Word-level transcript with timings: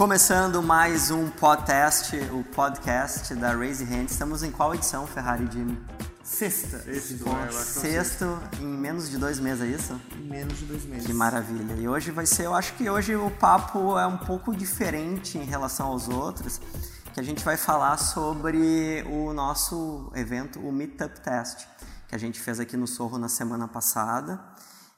Começando 0.00 0.62
mais 0.62 1.10
um 1.10 1.28
podcast, 1.28 2.16
o 2.32 2.42
podcast 2.42 3.34
da 3.34 3.54
Raise 3.54 3.84
Hand. 3.84 4.06
Estamos 4.06 4.42
em 4.42 4.50
qual 4.50 4.74
edição, 4.74 5.06
Ferrari 5.06 5.46
Jimmy? 5.52 5.78
Sexta. 6.24 6.78
Sexto, 6.78 7.28
é, 7.28 7.28
eu 7.28 7.48
que 7.48 7.54
é 7.54 7.60
sexto 7.60 8.40
em 8.62 8.66
menos 8.66 9.10
de 9.10 9.18
dois 9.18 9.38
meses, 9.38 9.62
é 9.62 9.66
isso? 9.66 10.00
Em 10.16 10.26
menos 10.26 10.56
de 10.56 10.64
dois 10.64 10.86
meses. 10.86 11.06
Que 11.06 11.12
maravilha. 11.12 11.74
E 11.74 11.86
hoje 11.86 12.10
vai 12.10 12.24
ser, 12.24 12.46
eu 12.46 12.54
acho 12.54 12.72
que 12.76 12.88
hoje 12.88 13.14
o 13.14 13.30
papo 13.32 13.98
é 13.98 14.06
um 14.06 14.16
pouco 14.16 14.56
diferente 14.56 15.36
em 15.36 15.44
relação 15.44 15.88
aos 15.88 16.08
outros, 16.08 16.62
que 17.12 17.20
a 17.20 17.22
gente 17.22 17.44
vai 17.44 17.58
falar 17.58 17.98
sobre 17.98 19.04
o 19.06 19.34
nosso 19.34 20.10
evento, 20.14 20.60
o 20.60 20.72
Meetup 20.72 21.20
Test, 21.20 21.66
que 22.08 22.14
a 22.14 22.18
gente 22.18 22.40
fez 22.40 22.58
aqui 22.58 22.74
no 22.74 22.86
Sorro 22.86 23.18
na 23.18 23.28
semana 23.28 23.68
passada. 23.68 24.40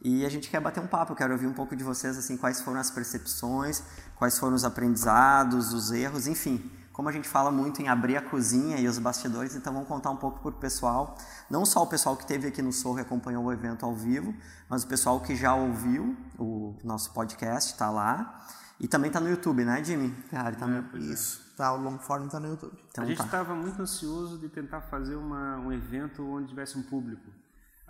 E 0.04 0.26
a 0.26 0.28
gente 0.28 0.50
quer 0.50 0.58
bater 0.58 0.80
um 0.80 0.86
papo, 0.88 1.12
eu 1.12 1.16
quero 1.16 1.32
ouvir 1.32 1.46
um 1.46 1.52
pouco 1.52 1.76
de 1.76 1.84
vocês, 1.84 2.18
assim, 2.18 2.36
quais 2.36 2.60
foram 2.60 2.80
as 2.80 2.90
percepções, 2.90 3.84
quais 4.22 4.38
foram 4.38 4.54
os 4.54 4.64
aprendizados, 4.64 5.72
os 5.72 5.90
erros, 5.90 6.28
enfim. 6.28 6.70
Como 6.92 7.08
a 7.08 7.12
gente 7.12 7.28
fala 7.28 7.50
muito 7.50 7.82
em 7.82 7.88
abrir 7.88 8.16
a 8.16 8.22
cozinha 8.22 8.78
e 8.78 8.86
os 8.86 8.96
bastidores, 8.96 9.56
então 9.56 9.72
vamos 9.72 9.88
contar 9.88 10.10
um 10.10 10.16
pouco 10.16 10.38
para 10.38 10.50
o 10.50 10.52
pessoal, 10.52 11.18
não 11.50 11.66
só 11.66 11.82
o 11.82 11.88
pessoal 11.88 12.14
que 12.14 12.22
esteve 12.22 12.46
aqui 12.46 12.62
no 12.62 12.72
Sorro 12.72 12.98
e 12.98 13.00
acompanhou 13.00 13.44
o 13.44 13.52
evento 13.52 13.84
ao 13.84 13.96
vivo, 13.96 14.32
mas 14.68 14.84
o 14.84 14.86
pessoal 14.86 15.18
que 15.18 15.34
já 15.34 15.56
ouviu 15.56 16.16
o 16.38 16.72
nosso 16.84 17.12
podcast, 17.12 17.72
está 17.72 17.90
lá. 17.90 18.46
E 18.78 18.86
também 18.86 19.08
está 19.08 19.18
no 19.18 19.28
YouTube, 19.28 19.64
né, 19.64 19.82
Jimmy? 19.82 20.14
Ferrari, 20.30 20.54
tá 20.54 20.68
no... 20.68 20.98
Isso. 20.98 21.42
Tá, 21.56 21.72
o 21.72 21.82
long 21.82 21.98
form 21.98 22.28
tá 22.28 22.38
no 22.38 22.46
YouTube. 22.46 22.78
Então 22.92 23.02
a 23.02 23.06
gente 23.08 23.18
tá. 23.18 23.24
estava 23.24 23.56
muito 23.56 23.82
ansioso 23.82 24.38
de 24.38 24.48
tentar 24.48 24.82
fazer 24.82 25.16
uma, 25.16 25.58
um 25.58 25.72
evento 25.72 26.24
onde 26.24 26.50
tivesse 26.50 26.78
um 26.78 26.82
público. 26.84 27.28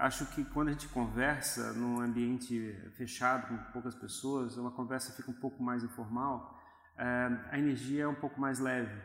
Acho 0.02 0.26
que 0.26 0.44
quando 0.44 0.66
a 0.66 0.72
gente 0.72 0.88
conversa 0.88 1.72
num 1.74 2.00
ambiente 2.00 2.76
fechado, 2.96 3.46
com 3.46 3.56
poucas 3.72 3.94
pessoas, 3.94 4.56
uma 4.56 4.72
conversa 4.72 5.12
fica 5.12 5.30
um 5.30 5.40
pouco 5.44 5.62
mais 5.62 5.84
informal, 5.84 6.60
eh, 6.98 7.30
a 7.52 7.56
energia 7.56 8.02
é 8.02 8.08
um 8.08 8.14
pouco 8.16 8.40
mais 8.40 8.58
leve. 8.58 9.00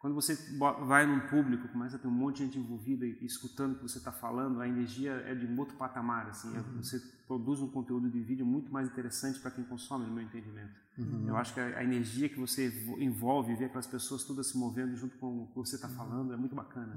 Quando 0.00 0.12
você 0.14 0.34
vai 0.88 1.06
num 1.06 1.20
público, 1.28 1.68
começa 1.68 1.94
a 1.94 1.98
ter 2.00 2.08
um 2.08 2.10
monte 2.10 2.38
de 2.38 2.44
gente 2.46 2.58
envolvida 2.58 3.06
e 3.06 3.24
escutando 3.24 3.74
o 3.74 3.76
que 3.76 3.82
você 3.82 3.98
está 3.98 4.10
falando, 4.10 4.60
a 4.60 4.66
energia 4.66 5.12
é 5.24 5.36
de 5.36 5.46
um 5.46 5.56
outro 5.56 5.76
patamar. 5.76 6.26
Assim, 6.26 6.56
É- 6.56 6.62
Você 6.82 6.98
produz 7.30 7.60
um 7.60 7.68
conteúdo 7.68 8.10
de 8.10 8.18
vídeo 8.18 8.44
muito 8.44 8.72
mais 8.72 8.88
interessante 8.88 9.38
para 9.38 9.52
quem 9.52 9.62
consome, 9.62 10.04
no 10.04 10.12
meu 10.12 10.24
entendimento. 10.24 10.74
Eu 11.26 11.36
acho 11.36 11.54
que 11.54 11.60
a, 11.60 11.78
a 11.78 11.84
energia 11.84 12.28
que 12.28 12.38
você 12.38 12.68
envolve, 12.98 13.54
ver 13.54 13.66
aquelas 13.66 13.86
pessoas 13.86 14.24
todas 14.24 14.48
se 14.48 14.58
movendo 14.58 14.96
junto 14.96 15.16
com 15.16 15.44
o 15.44 15.46
que 15.46 15.56
você 15.56 15.76
está 15.76 15.88
falando, 15.88 16.34
é 16.34 16.36
muito 16.36 16.54
bacana. 16.54 16.92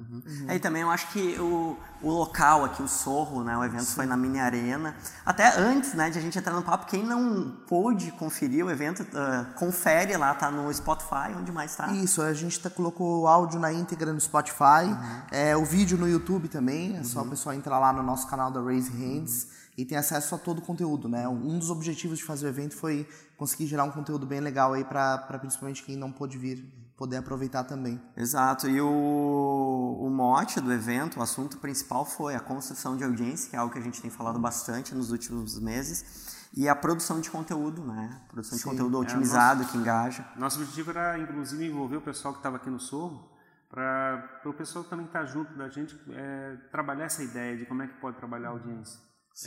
É, 0.47 0.55
e 0.55 0.59
também 0.59 0.81
eu 0.81 0.89
acho 0.89 1.09
que 1.13 1.39
o, 1.39 1.77
o 2.01 2.09
local 2.09 2.65
aqui, 2.65 2.81
o 2.81 2.87
Sorro, 2.87 3.43
né, 3.43 3.55
o 3.55 3.63
evento 3.63 3.85
foi 3.85 4.05
na 4.07 4.17
Mini 4.17 4.39
Arena. 4.39 4.95
Até 5.23 5.55
antes 5.57 5.93
né, 5.93 6.09
de 6.09 6.17
a 6.17 6.21
gente 6.21 6.37
entrar 6.37 6.53
no 6.53 6.63
papo, 6.63 6.87
quem 6.87 7.05
não 7.05 7.51
pôde 7.67 8.11
conferir 8.13 8.65
o 8.65 8.71
evento, 8.71 9.05
ah, 9.13 9.53
confere 9.55 10.17
lá, 10.17 10.33
tá 10.33 10.49
no 10.49 10.73
Spotify, 10.73 11.31
onde 11.37 11.51
mais 11.51 11.75
tá? 11.75 11.93
Isso, 11.93 12.21
a 12.23 12.33
gente 12.33 12.59
tá, 12.59 12.71
colocou 12.71 13.21
o 13.21 13.27
áudio 13.27 13.59
na 13.59 13.71
íntegra 13.71 14.11
no 14.11 14.19
Spotify, 14.19 14.89
é, 15.31 15.55
o 15.55 15.63
vídeo 15.63 15.97
no 15.97 16.09
YouTube 16.09 16.49
também, 16.49 16.97
é 16.97 17.03
só 17.03 17.21
o 17.21 17.29
pessoal 17.29 17.55
entrar 17.55 17.79
lá 17.79 17.93
no 17.93 18.01
nosso 18.01 18.27
canal 18.27 18.51
da 18.51 18.61
Raise 18.61 18.91
Hands 18.91 19.62
e 19.77 19.85
tem 19.85 19.97
acesso 19.97 20.35
a 20.35 20.37
todo 20.37 20.59
o 20.59 20.61
conteúdo, 20.61 21.09
né? 21.09 21.27
Um 21.27 21.57
dos 21.57 21.69
objetivos 21.69 22.19
de 22.19 22.23
fazer 22.23 22.45
o 22.45 22.49
evento 22.49 22.75
foi 22.75 23.07
conseguir 23.37 23.65
gerar 23.65 23.83
um 23.83 23.91
conteúdo 23.91 24.25
bem 24.25 24.39
legal 24.39 24.73
aí 24.73 24.83
para 24.83 25.17
principalmente 25.39 25.83
quem 25.83 25.95
não 25.95 26.11
pôde 26.11 26.37
vir 26.37 26.83
poder 26.95 27.17
aproveitar 27.17 27.63
também. 27.63 28.01
Exato, 28.15 28.69
e 28.69 28.79
o, 28.79 29.97
o 29.99 30.09
mote 30.09 30.61
do 30.61 30.71
evento, 30.71 31.19
o 31.19 31.23
assunto 31.23 31.57
principal 31.57 32.05
foi 32.05 32.35
a 32.35 32.39
construção 32.39 32.95
de 32.95 33.03
audiência, 33.03 33.49
que 33.49 33.55
é 33.55 33.59
algo 33.59 33.73
que 33.73 33.79
a 33.79 33.81
gente 33.81 34.01
tem 34.01 34.11
falado 34.11 34.39
bastante 34.39 34.93
nos 34.93 35.11
últimos 35.11 35.59
meses, 35.59 36.47
e 36.55 36.69
a 36.69 36.75
produção 36.75 37.19
de 37.19 37.31
conteúdo, 37.31 37.83
né? 37.83 38.21
Produção 38.29 38.57
de 38.57 38.63
conteúdo 38.63 38.99
otimizado, 38.99 39.65
que 39.65 39.75
engaja. 39.75 40.25
Nosso 40.37 40.59
objetivo 40.59 40.91
era, 40.91 41.17
inclusive, 41.17 41.65
envolver 41.65 41.97
o 41.97 42.01
pessoal 42.01 42.33
que 42.33 42.39
estava 42.39 42.57
aqui 42.57 42.69
no 42.69 42.79
Sorro, 42.79 43.27
para 43.69 44.39
o 44.45 44.53
pessoal 44.53 44.85
também 44.85 45.07
estar 45.07 45.25
junto 45.25 45.51
da 45.57 45.67
gente, 45.67 45.99
é, 46.11 46.57
trabalhar 46.71 47.05
essa 47.05 47.23
ideia 47.23 47.57
de 47.57 47.65
como 47.65 47.81
é 47.81 47.87
que 47.87 47.99
pode 47.99 48.17
trabalhar 48.17 48.49
a 48.49 48.51
audiência. 48.51 48.99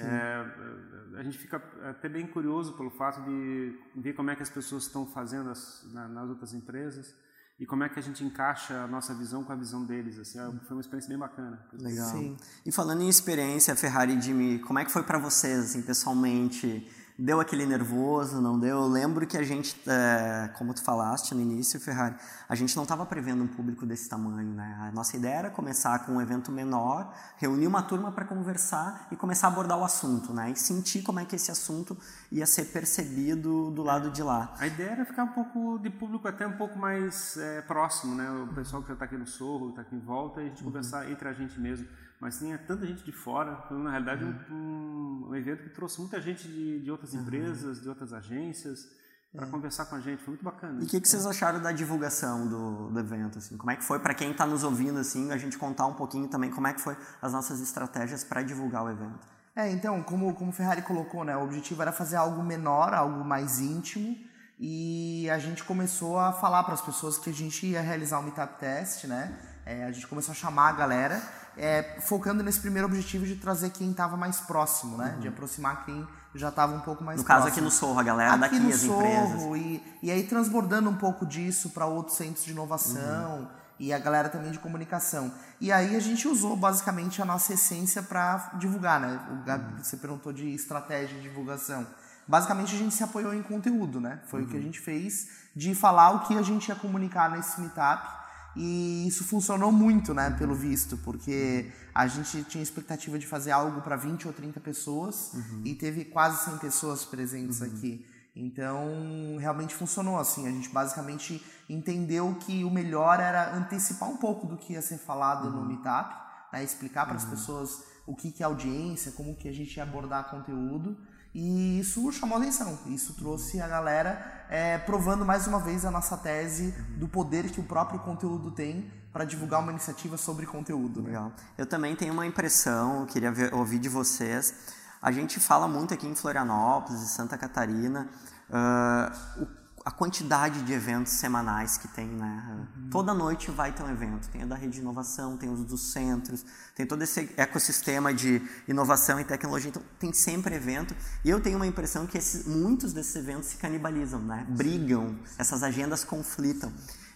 É, 0.05 1.19
a 1.19 1.23
gente 1.23 1.39
fica 1.39 1.63
até 1.85 2.09
bem 2.09 2.27
curioso 2.27 2.77
pelo 2.77 2.91
fato 2.91 3.23
de 3.23 3.79
ver 3.95 4.15
como 4.15 4.31
é 4.31 4.37
que 4.37 4.43
as 4.43 4.51
pessoas 4.51 4.83
estão 4.85 5.07
fazendo 5.07 5.49
as- 5.51 5.87
na- 5.93 6.09
nas 6.09 6.29
outras 6.29 6.53
empresas 6.53 7.15
e 7.59 7.65
como 7.65 7.85
é 7.85 7.89
que 7.89 7.99
a 7.99 8.03
gente 8.03 8.25
encaixa 8.25 8.83
a 8.83 8.87
nossa 8.89 9.15
visão 9.15 9.45
com 9.45 9.53
a 9.53 9.57
visão 9.57 9.85
deles. 9.85 10.19
Assim, 10.19 10.39
é- 10.41 10.61
foi 10.67 10.77
uma 10.77 10.81
experiência 10.81 11.09
bem 11.09 11.19
bacana. 11.19 11.65
Legal. 11.73 12.09
Sim. 12.11 12.37
E 12.67 12.73
falando 12.73 13.03
em 13.03 13.09
experiência, 13.09 13.77
Ferrari 13.77 14.15
e 14.17 14.21
Jimmy, 14.21 14.59
como 14.59 14.79
é 14.79 14.85
que 14.85 14.91
foi 14.91 15.05
pra 15.05 15.19
vocês, 15.19 15.59
assim, 15.61 15.83
pessoalmente? 15.83 16.91
Deu 17.19 17.41
aquele 17.41 17.65
nervoso, 17.65 18.43
não 18.43 18.61
deu? 18.61 18.77
Eu 18.77 18.87
lembro 18.87 19.27
que 19.27 19.39
a 19.39 19.43
gente, 19.43 19.75
é, 19.87 20.51
como 20.59 20.75
tu 20.75 20.83
falaste 20.83 21.35
no 21.35 21.41
início, 21.41 21.81
Ferrari, 21.81 22.15
a 22.47 22.55
gente 22.55 22.77
não 22.77 22.83
estava 22.83 23.07
prevendo 23.07 23.43
um 23.43 23.47
público 23.47 23.87
desse 23.87 24.07
tamanho, 24.07 24.53
né? 24.53 24.77
A 24.83 24.93
nossa 24.93 25.17
ideia 25.17 25.37
era 25.37 25.51
começar 25.51 26.01
com 26.01 26.13
um 26.13 26.21
evento 26.21 26.53
menor, 26.53 27.11
reunir 27.39 27.67
uma 27.67 27.83
turma 27.83 28.13
para 28.13 28.27
conversar 28.27 29.09
e 29.11 29.17
começar 29.17 29.47
a 29.47 29.51
abordar 29.51 29.79
o 29.79 29.85
assunto, 29.85 30.35
né? 30.35 30.51
E 30.51 30.57
sentir 30.57 31.01
como 31.01 31.19
é 31.19 31.25
que 31.25 31.35
esse 31.35 31.51
assunto 31.51 31.97
ia 32.31 32.45
ser 32.45 32.67
percebido 32.67 33.71
do 33.71 33.83
lado 33.83 34.11
de 34.11 34.23
lá. 34.23 34.53
A 34.59 34.67
ideia 34.67 34.91
era 34.91 35.07
ficar 35.07 35.25
um 35.25 35.33
pouco 35.33 35.79
de 35.79 35.89
público 35.89 36.29
até 36.29 36.47
um 36.47 36.59
pouco 36.59 36.79
mais 36.79 37.39
é, 37.39 37.63
próximo, 37.63 38.15
né? 38.15 38.31
O 38.31 38.55
pessoal 38.55 38.83
que 38.83 38.89
já 38.89 38.95
está 38.95 39.07
aqui 39.07 39.17
no 39.17 39.27
Sorro, 39.27 39.71
está 39.71 39.81
aqui 39.81 39.97
em 39.97 40.01
volta, 40.01 40.43
e 40.43 40.45
a 40.45 40.49
gente 40.51 40.63
conversar 40.63 41.11
entre 41.11 41.27
a 41.27 41.33
gente 41.33 41.59
mesmo. 41.59 41.87
Mas 42.21 42.39
tinha 42.39 42.57
tanta 42.57 42.87
gente 42.87 43.05
de 43.05 43.13
fora, 43.13 43.57
foi 43.69 43.77
na 43.79 43.91
realidade 43.91 44.25
um, 44.25 44.55
um, 44.55 45.29
um 45.29 45.35
evento 45.35 45.65
que 45.65 45.71
trouxe 45.71 46.01
muita 46.01 46.21
gente 46.21 46.49
de, 46.49 46.81
de 46.83 46.91
outras 46.91 47.13
empresas, 47.13 47.83
de 47.83 47.89
outras 47.89 48.13
agências, 48.13 48.89
para 49.35 49.47
conversar 49.47 49.85
com 49.87 49.97
a 49.97 50.01
gente. 50.01 50.23
Foi 50.23 50.33
muito 50.33 50.45
bacana. 50.45 50.81
E 50.81 50.85
o 50.85 50.89
que, 50.89 51.01
que 51.01 51.09
vocês 51.09 51.27
acharam 51.27 51.61
da 51.61 51.73
divulgação 51.73 52.49
do, 52.49 52.91
do 52.91 52.99
evento? 52.99 53.39
Assim? 53.39 53.57
Como 53.57 53.71
é 53.71 53.77
que 53.77 53.85
foi 53.85 53.99
para 53.99 54.15
quem 54.15 54.31
está 54.31 54.47
nos 54.47 54.65
ouvindo 54.65 54.99
assim, 54.99 55.31
a 55.31 55.37
gente 55.37 55.59
contar 55.59 55.87
um 55.87 55.95
pouquinho 55.95 56.27
também 56.29 56.51
como 56.51 56.67
é 56.67 56.73
que 56.73 56.81
foi 56.81 56.97
as 57.21 57.33
nossas 57.33 57.61
estratégias 57.61 58.25
para 58.25 58.43
divulgar 58.43 58.85
o 58.85 58.91
evento? 58.91 59.27
É, 59.55 59.71
então, 59.71 60.03
como, 60.03 60.35
como 60.35 60.51
o 60.51 60.53
Ferrari 60.55 60.83
colocou, 60.83 61.25
né, 61.25 61.35
o 61.35 61.43
objetivo 61.43 61.81
era 61.81 61.91
fazer 61.91 62.17
algo 62.17 62.43
menor, 62.43 62.93
algo 62.93 63.25
mais 63.25 63.59
íntimo, 63.59 64.15
e 64.59 65.29
a 65.31 65.39
gente 65.39 65.65
começou 65.65 66.19
a 66.19 66.33
falar 66.33 66.63
para 66.65 66.75
as 66.75 66.83
pessoas 66.83 67.17
que 67.17 67.31
a 67.31 67.33
gente 67.33 67.67
ia 67.67 67.81
realizar 67.81 68.19
um 68.21 68.23
meetup 68.23 68.59
test, 68.59 69.05
né? 69.05 69.35
É, 69.65 69.85
a 69.85 69.93
gente 69.93 70.07
começou 70.07 70.33
a 70.33 70.35
chamar 70.35 70.69
a 70.69 70.73
galera, 70.73 71.23
é, 71.57 71.99
focando 72.01 72.43
nesse 72.43 72.61
primeiro 72.61 72.87
objetivo 72.87 73.25
de 73.25 73.37
trazer 73.37 73.71
quem 73.71 73.91
estava 73.91 74.17
mais 74.17 74.41
próximo, 74.41 74.97
né? 74.97 75.17
De 75.21 75.29
aproximar 75.29 75.85
quem 75.85 76.07
já 76.35 76.51
estava 76.51 76.75
um 76.75 76.81
pouco 76.81 77.03
mais 77.03 77.19
No 77.19 77.25
próximo. 77.25 77.45
caso 77.45 77.53
aqui 77.53 77.65
no 77.65 77.71
Sorro, 77.71 77.99
a 77.99 78.03
galera 78.03 78.33
aqui 78.33 78.41
daqui, 78.41 78.59
no 78.59 78.69
as 78.69 78.81
Sorro, 78.81 79.07
empresas. 79.07 79.43
E, 79.57 79.83
e 80.03 80.11
aí 80.11 80.25
transbordando 80.25 80.91
um 80.91 80.97
pouco 80.97 81.25
disso 81.25 81.71
para 81.71 81.87
outros 81.87 82.17
centros 82.17 82.45
de 82.45 82.53
inovação 82.53 83.49
e 83.79 83.93
a 83.93 83.99
galera 83.99 84.29
também 84.29 84.51
de 84.51 84.59
comunicação. 84.59 85.33
E 85.61 85.73
aí 85.73 85.97
a 85.97 86.01
gente 86.01 86.29
usou 86.29 86.57
basicamente 86.57 87.21
a 87.21 87.25
nossa 87.25 87.55
essência 87.55 88.03
para 88.03 88.51
divulgar, 88.55 89.01
né? 89.01 89.21
O 89.33 89.45
Gabi, 89.45 89.83
você 89.83 89.97
perguntou 89.97 90.33
de 90.33 90.49
estratégia 90.55 91.17
de 91.17 91.23
divulgação. 91.23 91.87
Basicamente 92.29 92.75
a 92.75 92.79
gente 92.79 92.95
se 92.95 93.03
apoiou 93.03 93.33
em 93.33 93.43
conteúdo, 93.43 94.01
né? 94.01 94.21
Foi 94.27 94.43
o 94.43 94.47
que 94.47 94.57
a 94.57 94.61
gente 94.61 94.81
fez 94.81 95.29
de 95.55 95.75
falar 95.75 96.11
o 96.11 96.21
que 96.27 96.37
a 96.37 96.43
gente 96.43 96.69
ia 96.69 96.75
comunicar 96.75 97.31
nesse 97.31 97.61
meetup. 97.61 98.26
E 98.57 99.07
isso 99.07 99.23
funcionou 99.25 99.71
muito, 99.71 100.15
né, 100.15 100.31
pelo 100.31 100.55
visto, 100.55 100.97
porque 100.99 101.71
a 101.95 102.07
gente 102.07 102.43
tinha 102.45 102.63
expectativa 102.63 103.19
de 103.19 103.27
fazer 103.27 103.51
algo 103.51 103.83
para 103.83 103.97
20 103.97 104.27
ou 104.27 104.33
30 104.33 104.61
pessoas 104.61 105.33
e 105.63 105.75
teve 105.75 106.07
quase 106.07 106.45
100 106.47 106.59
pessoas 106.59 107.05
presentes 107.05 107.61
aqui. 107.61 108.07
Então, 108.35 109.37
realmente 109.39 109.75
funcionou 109.75 110.19
assim. 110.19 110.47
A 110.47 110.51
gente 110.51 110.71
basicamente 110.71 111.45
entendeu 111.69 112.35
que 112.41 112.65
o 112.65 112.71
melhor 112.71 113.21
era 113.21 113.55
antecipar 113.55 114.09
um 114.09 114.17
pouco 114.17 114.47
do 114.47 114.57
que 114.57 114.73
ia 114.73 114.83
ser 114.83 114.99
falado 114.99 115.51
no 115.51 115.65
meetup, 115.65 116.15
né, 116.53 116.65
explicar 116.65 117.07
para 117.07 117.17
as 117.17 117.25
pessoas 117.25 117.83
o 118.07 118.15
que, 118.15 118.31
que 118.31 118.43
é 118.43 118.47
audiência, 118.47 119.13
como 119.13 119.35
que 119.35 119.49
a 119.49 119.53
gente 119.53 119.77
ia 119.77 119.83
abordar 119.83 120.31
conteúdo. 120.31 120.97
E 121.39 121.81
isso 121.81 122.11
chamou 122.13 122.39
atenção. 122.39 122.79
Isso 122.87 123.13
trouxe 123.13 123.61
a 123.61 123.69
galera 123.69 124.47
é, 124.49 124.79
provando 124.79 125.23
mais 125.23 125.47
uma 125.47 125.61
vez 125.61 125.85
a 125.85 125.91
nossa 125.91 126.17
tese 126.17 126.71
do 126.97 127.07
poder 127.07 127.51
que 127.51 127.61
o 127.61 127.65
próprio 127.65 128.01
conteúdo 128.01 128.51
tem 128.51 128.91
para 129.13 129.23
divulgar 129.27 129.61
uma 129.61 129.71
iniciativa 129.71 130.17
sobre 130.17 130.47
conteúdo. 130.47 131.03
né? 131.03 131.09
Legal. 131.09 131.33
Eu 131.59 131.67
também 131.67 131.95
tenho 131.95 132.15
uma 132.15 132.25
impressão, 132.27 133.01
eu 133.01 133.07
queria 133.07 133.31
ver- 133.31 133.53
ouvir 133.53 133.79
de 133.79 133.89
vocês. 133.89 134.55
A 135.03 135.13
gente 135.13 135.39
fala 135.39 135.69
muito 135.69 135.93
aqui 135.93 136.07
em 136.07 136.15
Florianópolis 136.15 137.03
e 137.03 137.09
Santa 137.09 137.37
Catarina 137.37 138.09
ah, 138.51 139.13
o- 139.39 139.66
a 139.87 139.91
quantidade 139.93 140.63
de 140.63 140.73
eventos 140.73 141.13
semanais 141.13 141.79
que 141.79 141.87
tem, 141.87 142.09
né? 142.09 142.67
Toda 142.91 143.15
noite 143.15 143.53
vai 143.53 143.71
ter 143.71 143.85
um 143.85 143.89
evento. 143.89 144.29
Tem 144.31 144.43
a 144.43 144.45
da 144.47 144.57
rede 144.57 144.73
de 144.75 144.81
inovação, 144.81 145.37
tem 145.37 145.49
os 145.49 145.65
dos 145.65 145.93
centros, 145.93 146.45
tem 146.75 146.85
todo 146.85 147.03
esse 147.03 147.33
ecossistema 147.37 148.13
de 148.13 148.43
inovação 148.67 149.21
e 149.21 149.25
tecnologia. 149.25 149.69
Então, 149.71 149.81
tem 150.01 150.13
sempre 150.13 150.57
evento. 150.57 150.93
E 151.25 151.31
eu 151.31 151.41
tenho 151.41 151.55
uma 151.57 151.69
impressão 151.69 152.05
que 152.05 152.19
esses- 152.19 152.47
muitos 152.49 152.93
desses 152.93 153.15
eventos 153.15 153.47
se 153.51 153.57
canibalizam, 153.59 154.21
né? 154.21 154.45
Brigam, 154.49 155.17
essas 155.39 155.63
agendas 155.63 156.03
conflitam. 156.03 156.73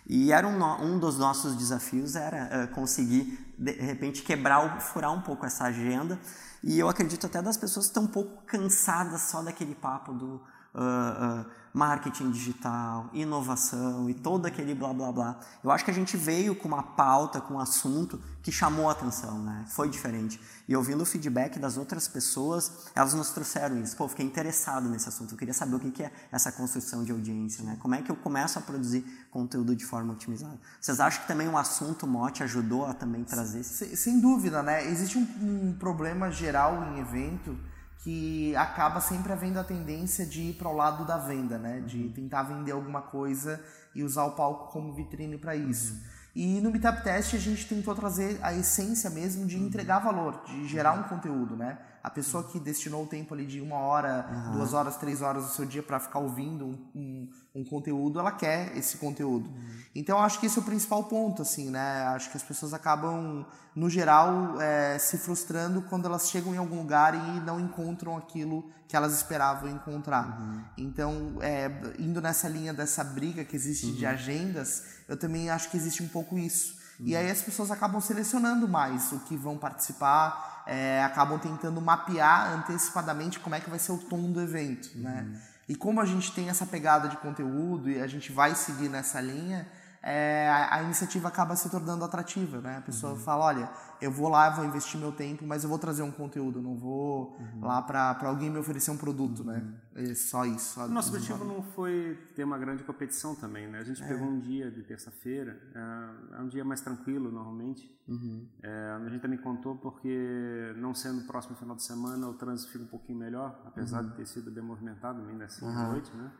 E 0.07 0.31
era 0.33 0.47
um, 0.47 0.63
um 0.85 0.97
dos 0.97 1.19
nossos 1.19 1.57
desafios 1.57 2.15
era 2.15 2.37
eh, 2.53 2.67
conseguir 2.69 3.53
de 3.59 3.73
repente 3.73 4.23
quebrar, 4.23 4.61
o- 4.65 4.81
furar 4.81 5.13
um 5.13 5.23
pouco 5.23 5.45
essa 5.45 5.65
agenda. 5.65 6.21
E 6.63 6.79
eu 6.79 6.89
acredito 6.89 7.27
até 7.27 7.43
das 7.43 7.57
pessoas 7.57 7.87
que 7.87 7.91
estão 7.91 8.05
um 8.05 8.13
pouco 8.13 8.45
cansadas 8.45 9.23
só 9.23 9.43
daquele 9.43 9.75
papo 9.75 10.13
do 10.13 10.27
uh, 10.73 11.41
uh, 11.41 11.47
marketing 11.73 12.31
digital, 12.31 13.09
inovação 13.13 14.11
e 14.11 14.15
todo 14.15 14.47
aquele 14.47 14.75
blá 14.75 14.93
blá 14.93 15.13
blá. 15.13 15.41
Eu 15.63 15.71
acho 15.71 15.85
que 15.85 15.91
a 15.91 15.95
gente 15.95 16.17
veio 16.17 16.55
com 16.55 16.67
uma 16.67 16.83
pauta, 16.83 17.41
com 17.41 17.55
um 17.55 17.61
assunto 17.61 18.21
que 18.43 18.51
chamou 18.51 18.89
a 18.89 18.93
atenção, 18.93 19.39
né? 19.43 19.65
Foi 19.69 19.89
diferente. 19.89 20.41
E 20.67 20.75
ouvindo 20.75 21.03
o 21.03 21.07
feedback 21.07 21.59
das 21.59 21.77
outras 21.77 22.09
pessoas, 22.09 22.87
elas 22.95 23.15
nos 23.15 23.31
trouxeram 23.31 23.81
isso. 23.81 23.97
Pô, 23.97 24.09
fiquei 24.09 24.25
interessado 24.25 24.89
nesse 24.89 25.09
assunto. 25.09 25.35
Eu 25.35 25.39
queria 25.39 25.55
saber 25.55 25.77
o 25.77 25.79
que 25.79 26.03
é 26.03 26.11
essa 26.33 26.51
construção 26.51 27.05
de 27.05 27.13
audiência, 27.13 27.63
né? 27.63 27.77
Como 27.81 27.95
é 27.95 28.03
que 28.03 28.11
eu 28.11 28.17
começo 28.17 28.59
a 28.59 28.63
produzir 28.63 29.05
conteúdo 29.31 29.77
de 29.77 29.85
forma 29.85 30.13
otimizada? 30.13 30.59
Vocês 30.81 30.99
acham 31.01 31.23
que 31.23 31.29
também 31.29 31.49
o 31.49 31.57
assunto 31.57 32.07
mote 32.07 32.43
ajudou 32.43 32.87
a 32.87 32.95
também 32.95 33.25
trazer? 33.25 33.63
Sem, 33.63 33.95
sem 33.95 34.21
dúvida, 34.21 34.63
né? 34.63 34.87
Existe 34.87 35.19
um, 35.19 35.69
um 35.69 35.77
problema 35.79 36.31
geral 36.31 36.83
em 36.93 37.01
evento 37.01 37.57
que 38.03 38.57
acaba 38.57 39.01
sempre 39.01 39.33
havendo 39.33 39.59
a 39.59 39.65
tendência 39.65 40.25
de 40.25 40.41
ir 40.41 40.55
para 40.55 40.69
o 40.69 40.75
lado 40.75 41.05
da 41.05 41.19
venda, 41.19 41.59
né? 41.59 41.81
De 41.81 42.05
uhum. 42.05 42.13
tentar 42.13 42.45
vender 42.45 42.73
alguma 42.73 43.03
coisa 43.03 43.63
e 43.95 44.03
usar 44.03 44.25
o 44.25 44.33
palco 44.33 44.73
como 44.73 44.95
vitrine 44.95 45.37
para 45.37 45.55
isso. 45.55 45.93
Uhum. 45.93 46.01
E 46.35 46.61
no 46.61 46.71
Meetup 46.71 47.03
Test 47.03 47.35
a 47.35 47.39
gente 47.39 47.69
tentou 47.69 47.95
trazer 47.95 48.39
a 48.43 48.55
essência 48.55 49.11
mesmo 49.11 49.47
de 49.47 49.57
uhum. 49.57 49.67
entregar 49.67 49.99
valor, 49.99 50.43
de 50.47 50.67
gerar 50.67 50.93
um 50.93 51.03
conteúdo, 51.03 51.57
né? 51.57 51.79
A 52.03 52.09
pessoa 52.09 52.45
que 52.45 52.59
destinou 52.59 53.05
o 53.05 53.07
tempo 53.07 53.35
ali 53.35 53.45
de 53.45 53.61
uma 53.61 53.77
hora, 53.77 54.27
uhum. 54.31 54.53
duas 54.53 54.73
horas, 54.73 54.97
três 54.97 55.21
horas 55.21 55.45
do 55.45 55.51
seu 55.51 55.67
dia 55.67 55.83
para 55.83 56.01
ficar 56.01 56.19
ouvindo 56.19 56.67
um, 56.67 56.79
um, 56.95 57.29
um, 57.57 57.65
conteúdo, 57.65 58.19
ela 58.19 58.33
quer 58.33 58.77
esse 58.77 58.97
conteúdo. 58.97 59.51
Uhum. 59.51 59.81
Então 59.95 60.19
acho 60.19 60.41
que 60.41 60.47
esse 60.47 60.59
é 60.59 60.63
o 60.63 60.65
principal 60.65 61.05
ponto, 61.05 61.43
assim, 61.43 61.71
né? 61.71 62.07
Acho 62.09 62.31
que 62.31 62.37
as 62.37 62.43
pessoas 62.43 62.73
acabam, 62.73 63.45
no 63.75 63.91
geral, 63.91 64.61
é, 64.61 64.99
se 64.99 65.19
frustrando 65.19 65.83
quando 65.83 66.07
elas 66.07 66.31
chegam 66.31 66.55
em 66.55 66.59
algum 66.59 66.79
lugar 66.79 67.15
e 67.15 67.41
não 67.41 67.61
encontram 67.61 68.17
aquilo 68.17 68.71
que 68.89 68.97
elas 68.97 69.15
esperavam 69.15 69.71
encontrar. 69.71 70.41
Uhum. 70.41 70.65
Então, 70.79 71.37
é, 71.41 71.71
indo 71.99 72.21
nessa 72.21 72.49
linha 72.49 72.73
dessa 72.73 73.05
briga 73.05 73.45
que 73.45 73.55
existe 73.55 73.93
de 73.93 74.05
uhum. 74.05 74.11
agendas, 74.11 74.85
eu 75.07 75.19
também 75.19 75.51
acho 75.51 75.71
que 75.71 75.77
existe 75.77 76.03
um 76.03 76.09
pouco 76.09 76.39
isso. 76.39 76.81
E 77.03 77.17
aí 77.17 77.31
as 77.31 77.41
pessoas 77.41 77.71
acabam 77.71 78.01
selecionando 78.01 78.69
mais 78.69 79.11
o 79.13 79.21
que 79.21 79.37
vão 79.37 79.57
participar, 79.57 80.50
é, 80.71 81.03
acabam 81.03 81.37
tentando 81.37 81.81
mapear 81.81 82.53
antecipadamente 82.53 83.41
como 83.41 83.57
é 83.57 83.61
que 83.61 83.69
vai 83.69 83.79
ser 83.81 83.91
o 83.91 83.99
tom 83.99 84.31
do 84.31 84.41
evento, 84.41 84.89
né? 84.95 85.25
uhum. 85.27 85.33
né? 85.33 85.41
E 85.69 85.75
como 85.75 86.01
a 86.01 86.05
gente 86.05 86.33
tem 86.33 86.49
essa 86.49 86.65
pegada 86.65 87.09
de 87.09 87.17
conteúdo 87.17 87.91
e 87.91 88.01
a 88.01 88.07
gente 88.07 88.33
vai 88.33 88.55
seguir 88.55 88.89
nessa 88.89 89.21
linha, 89.21 89.67
é, 90.03 90.49
a, 90.49 90.77
a, 90.77 90.83
iniciativa 90.83 91.29
acaba 91.29 91.55
se 91.55 91.69
tornando 91.69 92.03
atrativa, 92.05 92.59
né? 92.61 92.79
A 92.79 92.81
pessoa 92.81 93.13
uhum. 93.13 93.19
fala, 93.19 93.45
olha, 93.45 93.71
eu 94.01 94.11
vou 94.11 94.31
lá, 94.31 94.49
vou 94.49 94.65
investir 94.65 94.99
meu 94.99 95.13
tempo, 95.13 95.47
mas 95.47 95.63
eu 95.63 95.69
vou 95.69 95.79
trazer 95.79 96.03
um 96.03 96.11
conteúdo, 96.11 96.63
não 96.63 96.75
vou 96.75 97.37
uhum. 97.39 97.61
lá 97.61 97.83
para 97.83 98.17
alguém 98.23 98.49
me 98.49 98.59
oferecer 98.59 98.91
um 98.91 98.97
produto, 98.97 99.45
né? 99.45 99.63
É 99.95 100.15
só 100.15 100.47
isso. 100.47 100.75
Só 100.75 100.89
Nosso 100.89 101.11
objetivo 101.11 101.45
não 101.45 101.63
foi 101.63 102.19
ter 102.35 102.45
uma 102.45 102.57
grande 102.57 102.83
competição 102.83 103.35
também, 103.35 103.69
né? 103.69 103.79
A 103.79 103.85
gente 103.85 104.03
é. 104.03 104.09
pegou 104.09 104.27
um 104.27 104.41
dia 104.41 104.71
de 104.71 104.83
terça-feira, 104.83 105.61
é, 105.75 106.37
é, 106.39 106.41
um 106.41 106.49
dia 106.49 106.65
mais 106.65 106.81
tranquilo 106.81 107.31
normalmente. 107.31 107.95
Uhum. 108.09 108.49
É, 108.63 108.99
a 109.05 109.09
gente 109.11 109.21
também 109.21 109.39
contou 109.39 109.77
porque 109.77 110.73
não 110.77 110.95
sendo 110.95 111.27
próximo 111.27 111.57
final 111.57 111.77
de 111.77 111.83
semana 111.83 112.27
o 112.27 112.35
trânsito 112.35 112.73
fica 112.73 112.85
um 112.85 112.89
pouquinho 112.89 113.19
melhor, 113.19 113.61
apesar 113.67 114.03
uhum. 114.03 114.09
de 114.09 114.17
ter 114.17 114.27
sido 114.27 114.51
bem 114.51 114.65
movimentado 114.65 115.21
ainda 115.29 115.45
assim 115.45 115.67
à 115.67 115.89
noite, 115.89 116.11
né? 116.17 116.33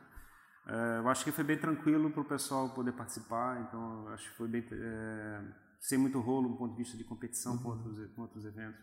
É, 0.67 0.99
eu 0.99 1.09
acho 1.09 1.23
que 1.23 1.31
foi 1.31 1.43
bem 1.43 1.57
tranquilo 1.57 2.11
para 2.11 2.21
o 2.21 2.25
pessoal 2.25 2.69
poder 2.69 2.91
participar, 2.91 3.61
então 3.61 4.07
acho 4.09 4.29
que 4.29 4.37
foi 4.37 4.47
bem 4.47 4.63
é, 4.71 5.41
sem 5.79 5.97
muito 5.97 6.19
rolo 6.19 6.49
do 6.49 6.55
ponto 6.55 6.71
de 6.71 6.77
vista 6.77 6.97
de 6.97 7.03
competição 7.03 7.53
uhum. 7.53 7.63
com, 7.63 7.69
outros, 7.69 8.13
com 8.13 8.21
outros 8.21 8.45
eventos. 8.45 8.79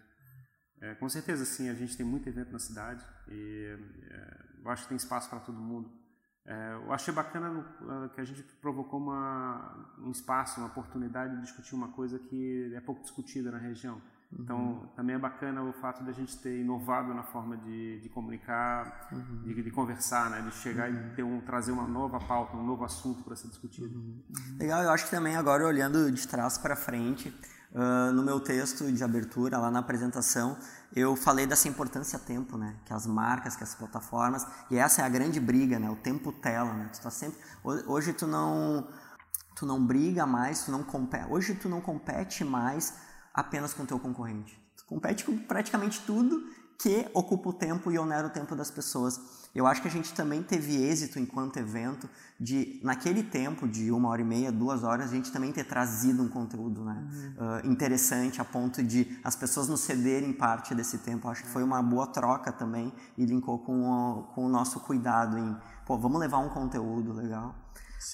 É, 0.81 0.95
com 0.95 1.09
certeza, 1.09 1.45
sim, 1.45 1.69
a 1.69 1.75
gente 1.75 1.97
tem 1.97 2.07
muito 2.07 2.29
evento 2.29 2.53
na 2.53 2.59
cidade 2.59 3.05
e 3.29 3.77
é, 4.11 4.45
eu 4.63 4.71
acho 4.71 4.83
que 4.85 4.89
tem 4.89 4.97
espaço 4.97 5.29
para 5.29 5.41
todo 5.41 5.59
mundo. 5.59 5.91
É, 6.45 6.75
eu 6.75 6.93
achei 6.93 7.13
bacana 7.13 7.51
no, 7.51 8.09
que 8.11 8.21
a 8.21 8.25
gente 8.25 8.43
provocou 8.61 8.99
uma, 9.01 9.95
um 9.99 10.11
espaço, 10.11 10.61
uma 10.61 10.69
oportunidade 10.69 11.37
de 11.37 11.43
discutir 11.43 11.75
uma 11.75 11.89
coisa 11.93 12.19
que 12.19 12.73
é 12.75 12.81
pouco 12.81 13.03
discutida 13.03 13.51
na 13.51 13.59
região 13.59 14.01
então, 14.31 14.59
uhum. 14.59 14.87
também 14.95 15.17
é 15.17 15.19
bacana 15.19 15.63
o 15.63 15.73
fato 15.73 16.05
de 16.05 16.11
a 16.11 16.13
gente 16.13 16.37
ter 16.37 16.61
inovado 16.61 17.15
na 17.15 17.23
forma 17.23 17.57
de, 17.57 17.99
de 18.01 18.09
comunicar, 18.11 19.09
uhum. 19.11 19.43
de, 19.43 19.63
de, 19.63 19.71
conversar, 19.71 20.29
né? 20.29 20.43
de 20.43 20.55
chegar 20.55 20.91
uhum. 20.91 20.97
e 20.97 21.15
ter 21.15 21.23
um, 21.23 21.41
trazer 21.41 21.73
uma 21.73 21.89
nova 21.89 22.21
pauta, 22.21 22.55
um 22.55 22.63
novo 22.63 22.85
assunto 22.85 23.25
para 23.25 23.35
ser 23.35 23.49
discutido. 23.49 23.97
Uhum. 23.97 24.23
Legal, 24.59 24.83
eu 24.83 24.91
acho 24.91 25.07
que 25.07 25.11
também 25.11 25.35
agora 25.35 25.67
olhando 25.67 26.13
de 26.13 26.29
trás 26.29 26.59
para 26.59 26.77
frente, 26.77 27.35
uh, 27.73 28.13
no 28.13 28.23
meu 28.23 28.39
texto 28.39 28.93
de 28.93 29.03
abertura, 29.03 29.57
lá 29.57 29.71
na 29.71 29.79
apresentação, 29.79 30.59
eu 30.95 31.17
falei 31.17 31.47
dessa 31.47 31.67
importância 31.67 32.19
tempo, 32.19 32.59
né? 32.59 32.77
Que 32.85 32.93
as 32.93 33.07
marcas, 33.07 33.57
que 33.57 33.65
as 33.65 33.75
plataformas, 33.75 34.47
e 34.71 34.77
essa 34.77 35.01
é 35.01 35.05
a 35.07 35.09
grande 35.09 35.41
briga, 35.41 35.79
né? 35.79 35.89
O 35.89 35.97
tempo 35.97 36.33
tela, 36.33 36.75
né? 36.75 36.91
Tu 36.93 37.01
tá 37.01 37.11
sempre, 37.11 37.39
hoje 37.65 38.13
tu 38.13 38.27
não, 38.27 38.87
tu 39.57 39.65
não 39.65 39.85
briga 39.85 40.27
mais, 40.27 40.65
tu 40.65 40.71
não 40.71 40.83
compete, 40.83 41.27
hoje 41.31 41.55
tu 41.55 41.67
não 41.67 41.81
compete 41.81 42.45
mais 42.45 43.08
apenas 43.39 43.73
com 43.73 43.85
o 43.85 43.87
teu 43.87 44.01
concorrente. 44.01 44.61
Tu 44.77 44.85
compete 44.85 45.25
com 45.25 45.39
praticamente 45.39 46.01
tudo 46.05 46.45
que 46.77 47.09
ocupa 47.15 47.51
o 47.51 47.53
tempo 47.53 47.91
e 47.91 47.99
onera 47.99 48.27
o 48.27 48.31
tempo 48.31 48.57
das 48.57 48.69
pessoas. 48.69 49.49
Eu 49.55 49.67
acho 49.67 49.81
que 49.81 49.87
a 49.87 49.91
gente 49.91 50.13
também 50.13 50.43
teve 50.43 50.77
êxito 50.77 51.21
enquanto 51.21 51.57
evento 51.57 52.09
de, 52.39 52.81
naquele 52.83 53.23
tempo 53.23 53.67
de 53.67 53.93
uma 53.93 54.09
hora 54.09 54.23
e 54.23 54.25
meia, 54.25 54.51
duas 54.51 54.83
horas, 54.83 55.11
a 55.11 55.15
gente 55.15 55.33
também 55.33 55.53
ter 55.53 55.65
trazido 55.65 56.23
um 56.23 56.29
conteúdo 56.29 56.85
né, 56.85 57.09
uhum. 57.11 57.69
uh, 57.69 57.73
interessante 57.73 58.41
a 58.41 58.45
ponto 58.45 58.83
de 58.83 59.19
as 59.23 59.37
pessoas 59.37 59.69
nos 59.69 59.81
cederem 59.81 60.33
parte 60.33 60.75
desse 60.75 60.99
tempo. 60.99 61.29
Eu 61.29 61.33
acho 61.33 61.45
que 61.45 61.49
foi 61.49 61.63
uma 61.63 61.81
boa 61.81 62.09
troca 62.09 62.51
também 62.51 62.93
e 63.17 63.25
linkou 63.25 63.59
com 63.61 63.89
o, 63.89 64.23
com 64.35 64.47
o 64.47 64.49
nosso 64.49 64.81
cuidado 64.81 65.39
em, 65.39 65.57
pô, 65.87 65.97
vamos 65.97 66.19
levar 66.21 66.39
um 66.39 66.49
conteúdo 66.49 67.13
legal. 67.13 67.55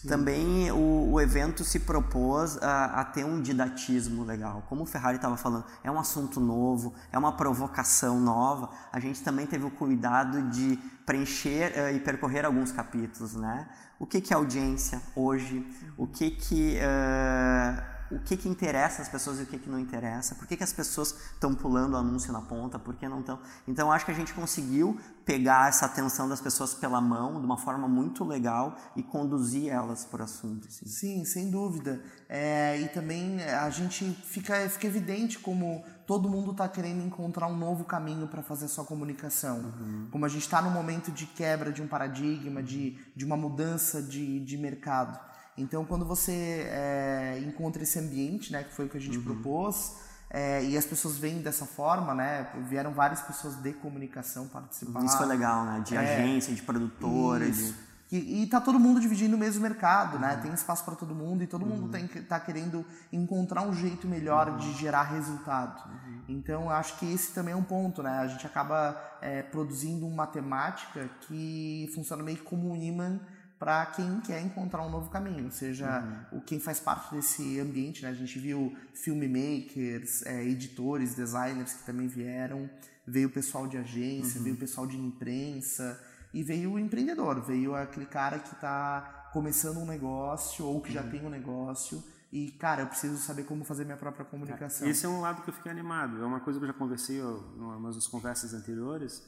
Também 0.09 0.71
o, 0.71 1.13
o, 1.13 1.21
evento 1.21 1.63
se 1.63 1.81
propôs 1.81 2.57
a, 2.63 3.01
a, 3.01 3.05
ter 3.05 3.25
um 3.25 3.41
didatismo 3.41 4.25
legal. 4.25 4.65
Como 4.69 4.85
o 4.85 4.87
Ferrari 4.87 5.17
estava 5.17 5.37
falando, 5.37 5.67
é 5.83 5.91
um 5.91 5.99
assunto 5.99 6.41
novo, 6.41 6.95
é 7.13 7.19
uma 7.19 7.37
provocação 7.37 8.19
nova. 8.19 8.71
A 8.91 8.99
gente 8.99 9.23
também 9.23 9.47
teve 9.47 9.65
o 9.65 9.71
cuidado 9.71 10.43
de 10.51 10.79
preencher 11.05 11.73
uh, 11.73 11.95
e 11.95 12.01
percorrer 12.01 12.47
alguns 12.47 12.73
capítulos, 12.73 13.35
né? 13.35 13.69
O 13.99 14.07
que, 14.07 14.23
que 14.23 14.33
é 14.33 14.37
audiência 14.37 15.03
hoje? 15.15 15.67
O 15.99 16.07
que 16.07 16.31
que... 16.31 16.79
Uh, 16.79 17.94
o 18.11 18.19
que, 18.19 18.37
que 18.37 18.49
interessa 18.49 19.03
as 19.03 19.09
pessoas 19.09 19.41
e 19.41 19.43
o 19.43 19.47
que, 19.47 19.59
que 19.59 19.69
não 19.69 19.79
interessa, 19.79 20.35
por 20.35 20.47
que, 20.47 20.57
que 20.57 20.65
as 20.65 20.73
pessoas 20.73 21.15
estão 21.33 21.55
pulando 21.55 21.95
o 21.95 21.97
anúncio 21.97 22.33
na 22.33 22.43
ponta, 22.43 22.79
por 22.79 22.95
que 22.95 23.09
não 23.09 23.21
estão. 23.21 23.39
Então, 23.67 23.91
acho 23.91 24.05
que 24.05 24.11
a 24.11 24.15
gente 24.15 24.33
conseguiu 24.33 24.99
pegar 25.25 25.69
essa 25.69 25.87
atenção 25.87 26.29
das 26.29 26.41
pessoas 26.41 26.75
pela 26.75 27.01
mão 27.01 27.41
de 27.41 27.47
uma 27.47 27.57
forma 27.57 27.89
muito 27.89 28.25
legal 28.25 28.77
e 28.95 29.03
conduzir 29.03 29.69
elas 29.69 30.05
por 30.05 30.21
assunto. 30.21 30.69
Assim. 30.69 30.87
Sim, 30.87 31.25
sem 31.25 31.51
dúvida. 31.51 32.03
É, 32.29 32.79
e 32.81 32.89
também 32.89 33.43
a 33.43 33.71
gente 33.71 34.05
fica, 34.25 34.69
fica 34.69 34.87
evidente 34.87 35.39
como 35.39 35.85
todo 36.07 36.29
mundo 36.29 36.51
está 36.51 36.69
querendo 36.69 37.03
encontrar 37.03 37.47
um 37.47 37.57
novo 37.57 37.85
caminho 37.85 38.27
para 38.29 38.43
fazer 38.43 38.67
a 38.67 38.69
sua 38.69 38.85
comunicação. 38.85 39.59
Uhum. 39.59 40.09
Como 40.11 40.25
a 40.25 40.29
gente 40.29 40.43
está 40.43 40.61
no 40.61 40.71
momento 40.71 41.11
de 41.11 41.27
quebra 41.27 41.73
de 41.73 41.81
um 41.81 41.87
paradigma, 41.87 42.63
de, 42.63 42.99
de 43.17 43.25
uma 43.25 43.37
mudança 43.37 44.03
de, 44.03 44.41
de 44.41 44.59
mercado. 44.59 45.19
Então, 45.57 45.85
quando 45.85 46.05
você 46.05 46.67
é, 46.69 47.43
encontra 47.47 47.83
esse 47.83 47.99
ambiente, 47.99 48.53
né, 48.53 48.65
que 48.65 48.73
foi 48.73 48.87
o 48.87 48.89
que 48.89 48.97
a 48.97 49.01
gente 49.01 49.19
uhum. 49.19 49.25
propôs, 49.25 49.97
é, 50.35 50.65
e 50.65 50.77
as 50.77 50.85
pessoas 50.85 51.17
vêm 51.17 51.41
dessa 51.41 51.65
forma, 51.65 52.13
né? 52.13 52.51
Vieram 52.69 52.93
várias 52.93 53.21
pessoas 53.21 53.55
de 53.55 53.73
comunicação 53.75 54.49
participar. 54.49 55.05
Isso 55.05 55.17
foi 55.17 55.27
legal, 55.27 55.65
né? 55.65 55.81
De 55.87 55.95
é, 55.95 55.99
agência, 55.99 56.53
de 56.53 56.61
produtora, 56.61 57.47
isso. 57.47 57.73
de... 57.73 57.95
E, 58.11 58.43
e 58.43 58.47
tá 58.47 58.61
todo 58.61 58.79
mundo 58.79 59.01
dividindo 59.01 59.37
o 59.37 59.39
mesmo 59.39 59.63
mercado, 59.63 60.19
né? 60.19 60.31
uhum. 60.31 60.37
né? 60.37 60.43
Tem 60.43 60.53
espaço 60.53 60.85
para 60.85 60.97
todo 60.97 61.15
mundo 61.15 61.45
e 61.45 61.47
todo 61.47 61.63
uhum. 61.63 61.77
mundo 61.77 61.89
tem, 61.89 62.07
tá 62.07 62.41
querendo 62.41 62.85
encontrar 63.13 63.63
um 63.63 63.73
jeito 63.73 64.09
melhor 64.09 64.49
uhum. 64.49 64.57
de 64.57 64.73
gerar 64.75 65.05
resultado. 65.05 65.89
Uhum. 65.89 66.21
Então, 66.29 66.63
eu 66.63 66.71
acho 66.71 66.99
que 66.99 67.13
esse 67.13 67.33
também 67.33 67.55
é 67.55 67.57
um 67.57 67.63
ponto, 67.63 68.03
né? 68.03 68.19
A 68.19 68.27
gente 68.27 68.45
acaba 68.45 69.01
é, 69.23 69.43
produzindo 69.43 70.05
uma 70.05 70.27
temática 70.27 71.09
que 71.23 71.89
funciona 71.95 72.25
meio 72.25 72.43
como 72.43 72.73
um 72.73 72.77
imã 72.77 73.21
para 73.65 73.87
quem 73.87 74.21
quer 74.21 74.43
encontrar 74.43 74.83
um 74.83 74.91
novo 74.91 75.09
caminho, 75.09 75.51
seja 75.51 76.03
uhum. 76.31 76.39
o 76.39 76.41
quem 76.43 76.61
faz 76.61 76.79
parte 76.79 77.15
desse 77.15 77.59
ambiente, 77.59 78.03
né? 78.03 78.11
A 78.11 78.15
gente 78.15 78.39
viu 78.39 78.77
filmmakers, 78.93 80.21
é, 80.27 80.45
editores, 80.45 81.15
designers 81.15 81.73
que 81.73 81.83
também 81.85 82.07
vieram, 82.07 82.69
veio 83.07 83.29
o 83.29 83.31
pessoal 83.31 83.67
de 83.67 83.79
agência, 83.79 84.37
uhum. 84.37 84.45
veio 84.45 84.55
o 84.55 84.59
pessoal 84.59 84.87
de 84.87 84.99
imprensa 84.99 85.99
e 86.35 86.43
veio 86.43 86.73
o 86.73 86.79
empreendedor, 86.79 87.41
veio 87.41 87.75
aquele 87.75 88.05
cara 88.05 88.39
que 88.39 88.53
está 88.53 89.31
começando 89.33 89.79
um 89.79 89.87
negócio 89.87 90.67
ou 90.67 90.83
que 90.83 90.93
já 90.93 91.01
uhum. 91.01 91.11
tem 91.11 91.25
um 91.25 91.31
negócio 91.31 92.05
e, 92.31 92.51
cara, 92.51 92.83
eu 92.83 92.87
preciso 92.89 93.17
saber 93.17 93.45
como 93.45 93.65
fazer 93.65 93.87
minha 93.87 93.97
própria 93.97 94.27
comunicação. 94.27 94.87
Esse 94.87 95.07
é 95.07 95.09
um 95.09 95.23
lado 95.23 95.41
que 95.41 95.49
eu 95.49 95.55
fiquei 95.55 95.73
animado. 95.73 96.23
É 96.23 96.27
uma 96.27 96.41
coisa 96.41 96.59
que 96.59 96.65
eu 96.65 96.69
já 96.69 96.75
conversei 96.75 97.19
em 97.19 97.61
umas 97.61 98.07
conversas 98.09 98.53
anteriores 98.53 99.23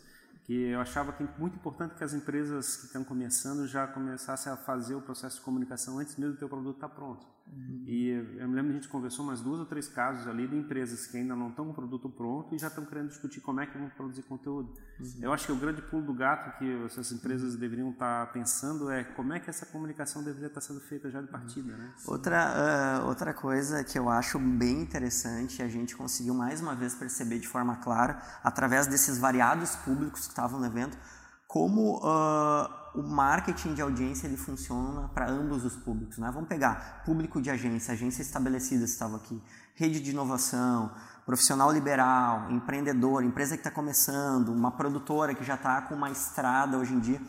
que 0.47 0.69
eu 0.69 0.81
achava 0.81 1.13
que 1.13 1.25
é 1.25 1.29
muito 1.39 1.57
importante 1.57 1.97
que 1.97 2.05
as 2.05 2.15
empresas 2.15 2.77
que 2.77 2.87
estão 2.87 3.03
começando 3.03 3.67
já 3.67 3.85
começassem 3.85 4.53
a 4.53 4.57
fazer 4.57 4.95
o 4.95 5.03
processo 5.03 5.39
de 5.39 5.43
comunicação 5.43 5.99
antes 5.99 6.17
mesmo 6.17 6.35
do 6.35 6.39
teu 6.39 6.49
produto 6.49 6.77
estar 6.77 6.89
tá 6.89 6.95
pronto. 6.95 7.36
Uhum. 7.49 7.85
E 7.87 8.11
eu 8.11 8.49
me 8.49 8.55
lembro 8.55 8.73
que 8.73 8.79
a 8.79 8.81
gente 8.81 8.89
conversou 8.89 9.25
umas 9.25 9.41
duas 9.41 9.61
ou 9.61 9.67
três 9.67 9.89
casos 9.89 10.27
ali 10.27 10.47
de 10.47 10.57
empresas 10.57 11.07
que 11.07 11.17
ainda 11.17 11.35
não 11.37 11.51
estão 11.51 11.65
com 11.67 11.71
o 11.71 11.75
produto 11.75 12.09
pronto 12.09 12.55
e 12.55 12.59
já 12.59 12.67
estão 12.67 12.85
querendo 12.85 13.09
discutir 13.09 13.41
como 13.41 13.61
é 13.61 13.67
que 13.67 13.79
vão 13.79 13.89
produzir 13.91 14.23
conteúdo. 14.23 14.75
Uhum. 14.99 15.15
Eu 15.23 15.33
acho 15.33 15.47
que 15.47 15.53
o 15.53 15.57
grande 15.57 15.83
pulo 15.83 16.03
do 16.03 16.15
gato 16.15 16.59
que 16.59 16.85
essas 16.85 17.13
empresas 17.13 17.55
uhum. 17.55 17.61
deveriam 17.61 17.91
estar 17.91 18.33
pensando 18.33 18.91
é 18.91 19.05
como 19.05 19.33
é 19.33 19.41
que 19.41 19.49
essa 19.49 19.65
comunicação 19.67 20.23
deveria 20.23 20.49
estar 20.49 20.61
sendo 20.61 20.81
feita 20.81 21.11
já 21.11 21.21
de 21.23 21.29
partida. 21.29 21.77
Né? 21.77 21.93
Outra, 22.07 23.03
uh, 23.03 23.07
outra 23.07 23.33
coisa 23.33 23.85
que 23.85 23.99
eu 23.99 24.09
acho 24.09 24.39
bem 24.39 24.83
interessante, 24.83 25.63
a 25.63 25.69
gente 25.69 25.97
conseguiu 25.97 26.35
mais 26.35 26.61
uma 26.61 26.75
vez 26.75 26.95
perceber 26.95 27.39
de 27.39 27.49
forma 27.49 27.77
clara, 27.77 28.21
através 28.43 28.87
desses 28.87 29.19
variados 29.19 29.77
públicos 29.77 30.23
que 30.23 30.31
estavam 30.31 30.59
no 30.59 30.67
evento, 30.67 30.99
como 31.47 31.99
uh, 31.99 32.86
o 32.97 33.03
marketing 33.03 33.75
de 33.75 33.83
audiência 33.83 34.27
ele 34.27 34.39
funciona 34.39 35.09
para 35.09 35.31
ambos 35.31 35.65
os 35.65 35.77
públicos. 35.77 36.17
Né? 36.17 36.31
Vamos 36.33 36.49
pegar 36.49 37.03
público 37.05 37.41
de 37.41 37.51
agência, 37.51 37.93
agência 37.93 38.23
estabelecida 38.23 38.85
estava 38.85 39.17
aqui, 39.17 39.41
rede 39.75 40.01
de 40.01 40.11
inovação, 40.11 40.91
profissional 41.27 41.71
liberal, 41.71 42.51
empreendedor, 42.51 43.23
empresa 43.23 43.55
que 43.55 43.61
está 43.61 43.71
começando, 43.71 44.49
uma 44.49 44.71
produtora 44.71 45.35
que 45.35 45.45
já 45.45 45.57
está 45.57 45.83
com 45.83 45.95
uma 45.95 46.11
estrada 46.11 46.79
hoje 46.79 46.95
em 46.95 47.01
dia. 47.01 47.21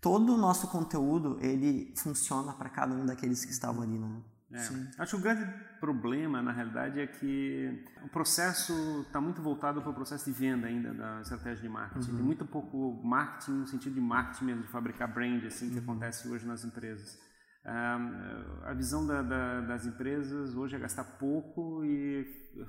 Todo 0.00 0.34
o 0.34 0.36
nosso 0.36 0.68
conteúdo 0.68 1.38
ele 1.40 1.94
funciona 1.96 2.52
para 2.52 2.68
cada 2.68 2.94
um 2.94 3.06
daqueles 3.06 3.44
que 3.44 3.52
estavam 3.52 3.82
ali. 3.82 3.98
Né? 3.98 4.33
É, 4.54 5.02
acho 5.02 5.16
que 5.16 5.20
o 5.20 5.20
grande 5.20 5.52
problema, 5.80 6.40
na 6.40 6.52
realidade, 6.52 7.00
é 7.00 7.06
que 7.08 7.84
o 8.04 8.08
processo 8.08 9.02
está 9.04 9.20
muito 9.20 9.42
voltado 9.42 9.82
para 9.82 9.90
o 9.90 9.94
processo 9.94 10.24
de 10.26 10.30
venda 10.30 10.68
ainda 10.68 10.94
da 10.94 11.20
estratégia 11.20 11.62
de 11.62 11.68
marketing. 11.68 12.10
Uhum. 12.10 12.16
Tem 12.16 12.24
muito 12.24 12.46
pouco 12.46 13.00
marketing 13.02 13.50
no 13.50 13.66
sentido 13.66 13.94
de 13.94 14.00
marketing 14.00 14.44
mesmo, 14.44 14.62
de 14.62 14.68
fabricar 14.68 15.12
brand, 15.12 15.44
assim, 15.44 15.70
que 15.70 15.78
uhum. 15.78 15.82
acontece 15.82 16.28
hoje 16.28 16.46
nas 16.46 16.64
empresas. 16.64 17.18
Um, 17.66 18.64
a 18.64 18.74
visão 18.74 19.04
da, 19.06 19.22
da, 19.22 19.60
das 19.62 19.86
empresas 19.86 20.54
hoje 20.54 20.76
é 20.76 20.78
gastar 20.78 21.04
pouco 21.04 21.84
e 21.84 22.24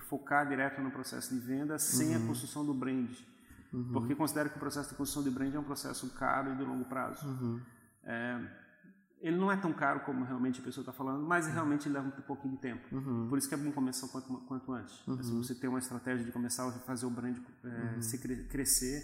focar 0.07 0.47
direto 0.47 0.81
no 0.81 0.89
processo 0.89 1.35
de 1.35 1.39
venda 1.39 1.77
sem 1.77 2.15
uhum. 2.15 2.23
a 2.23 2.27
construção 2.27 2.65
do 2.65 2.73
brand. 2.73 3.11
Uhum. 3.71 3.91
Porque 3.91 4.15
considero 4.15 4.49
que 4.49 4.55
o 4.55 4.59
processo 4.59 4.89
de 4.89 4.95
construção 4.95 5.21
de 5.21 5.29
brand 5.29 5.53
é 5.53 5.59
um 5.59 5.63
processo 5.63 6.09
caro 6.15 6.53
e 6.53 6.55
de 6.55 6.63
longo 6.63 6.85
prazo. 6.85 7.27
Uhum. 7.27 7.61
É, 8.05 8.64
ele 9.21 9.37
não 9.37 9.51
é 9.51 9.57
tão 9.57 9.73
caro 9.73 10.01
como 10.01 10.23
realmente 10.23 10.59
a 10.59 10.63
pessoa 10.63 10.81
está 10.83 10.93
falando, 10.93 11.25
mas 11.25 11.47
realmente 11.47 11.89
leva 11.89 12.07
um 12.07 12.11
pouquinho 12.11 12.55
de 12.55 12.61
tempo. 12.61 12.83
Uhum. 12.95 13.27
Por 13.27 13.37
isso 13.37 13.47
que 13.47 13.55
é 13.55 13.57
bom 13.57 13.71
começar 13.71 14.07
quanto, 14.07 14.27
quanto 14.47 14.71
antes. 14.71 15.07
Uhum. 15.07 15.23
Se 15.23 15.31
você 15.31 15.55
tem 15.55 15.69
uma 15.69 15.79
estratégia 15.79 16.23
de 16.23 16.31
começar 16.31 16.67
a 16.67 16.71
fazer 16.71 17.05
o 17.05 17.09
brand 17.09 17.37
é, 17.63 17.67
uhum. 17.67 18.01
se 18.01 18.17
crescer 18.17 19.03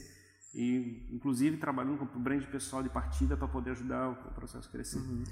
e, 0.53 1.08
inclusive, 1.12 1.58
trabalhando 1.58 1.98
com 1.98 2.06
o 2.06 2.22
brand 2.22 2.44
pessoal 2.44 2.84
de 2.84 2.89
partida 2.89 3.38
para 3.38 3.48
poder 3.48 3.72
ajudar 3.72 4.10
o, 4.10 4.15
processo 4.34 4.68
a 4.68 4.72
crescer. 4.72 5.00
Uhum. 5.00 5.24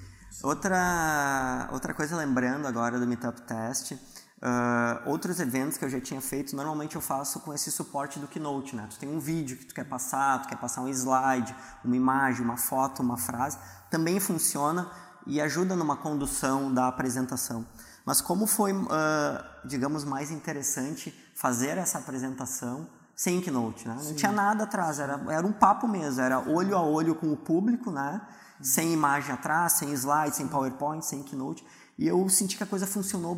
Outra, 0.43 1.69
outra 1.71 1.93
coisa, 1.93 2.15
lembrando 2.15 2.65
agora 2.65 2.99
do 2.99 3.05
Meetup 3.05 3.41
Test, 3.41 3.93
Uh, 4.41 5.09
outros 5.09 5.41
eventos 5.41 5.77
que 5.77 5.83
eu 5.83 5.89
já 5.89 5.99
tinha 5.99 6.21
feito, 6.21 6.55
normalmente 6.55 6.95
eu 6.95 7.01
faço 7.01 7.41
com 7.41 7.53
esse 7.53 7.69
suporte 7.69 8.19
do 8.19 8.27
Keynote, 8.27 8.73
né? 8.73 8.87
Tu 8.89 8.97
tem 8.97 9.09
um 9.09 9.19
vídeo 9.19 9.57
que 9.57 9.65
tu 9.65 9.75
quer 9.75 9.83
passar, 9.83 10.41
tu 10.41 10.47
quer 10.47 10.57
passar 10.57 10.81
um 10.81 10.87
slide, 10.87 11.53
uma 11.83 11.95
imagem, 11.95 12.45
uma 12.45 12.55
foto, 12.55 13.01
uma 13.01 13.17
frase, 13.17 13.57
também 13.89 14.17
funciona 14.17 14.89
e 15.27 15.41
ajuda 15.41 15.75
numa 15.75 15.97
condução 15.97 16.73
da 16.73 16.87
apresentação. 16.87 17.65
Mas 18.05 18.21
como 18.21 18.47
foi, 18.47 18.71
uh, 18.71 18.87
digamos, 19.65 20.05
mais 20.05 20.31
interessante 20.31 21.13
fazer 21.35 21.77
essa 21.77 21.97
apresentação 21.97 22.87
sem 23.13 23.41
Keynote, 23.41 23.85
né? 23.89 23.97
Não 24.01 24.15
tinha 24.15 24.31
nada 24.31 24.63
atrás, 24.63 24.99
era, 24.99 25.19
era 25.29 25.45
um 25.45 25.51
papo 25.51 25.85
mesmo, 25.85 26.21
era 26.21 26.39
olho 26.39 26.77
a 26.77 26.81
olho 26.81 27.13
com 27.13 27.33
o 27.33 27.35
público, 27.35 27.91
né? 27.91 28.21
Sem 28.61 28.93
imagem 28.93 29.33
atrás, 29.33 29.73
sem 29.73 29.91
slide, 29.91 30.33
sem 30.33 30.47
PowerPoint, 30.47 31.05
sem 31.05 31.23
Keynote. 31.23 31.65
E 31.99 32.07
eu 32.07 32.29
senti 32.29 32.55
que 32.55 32.63
a 32.63 32.65
coisa 32.65 32.87
funcionou 32.87 33.35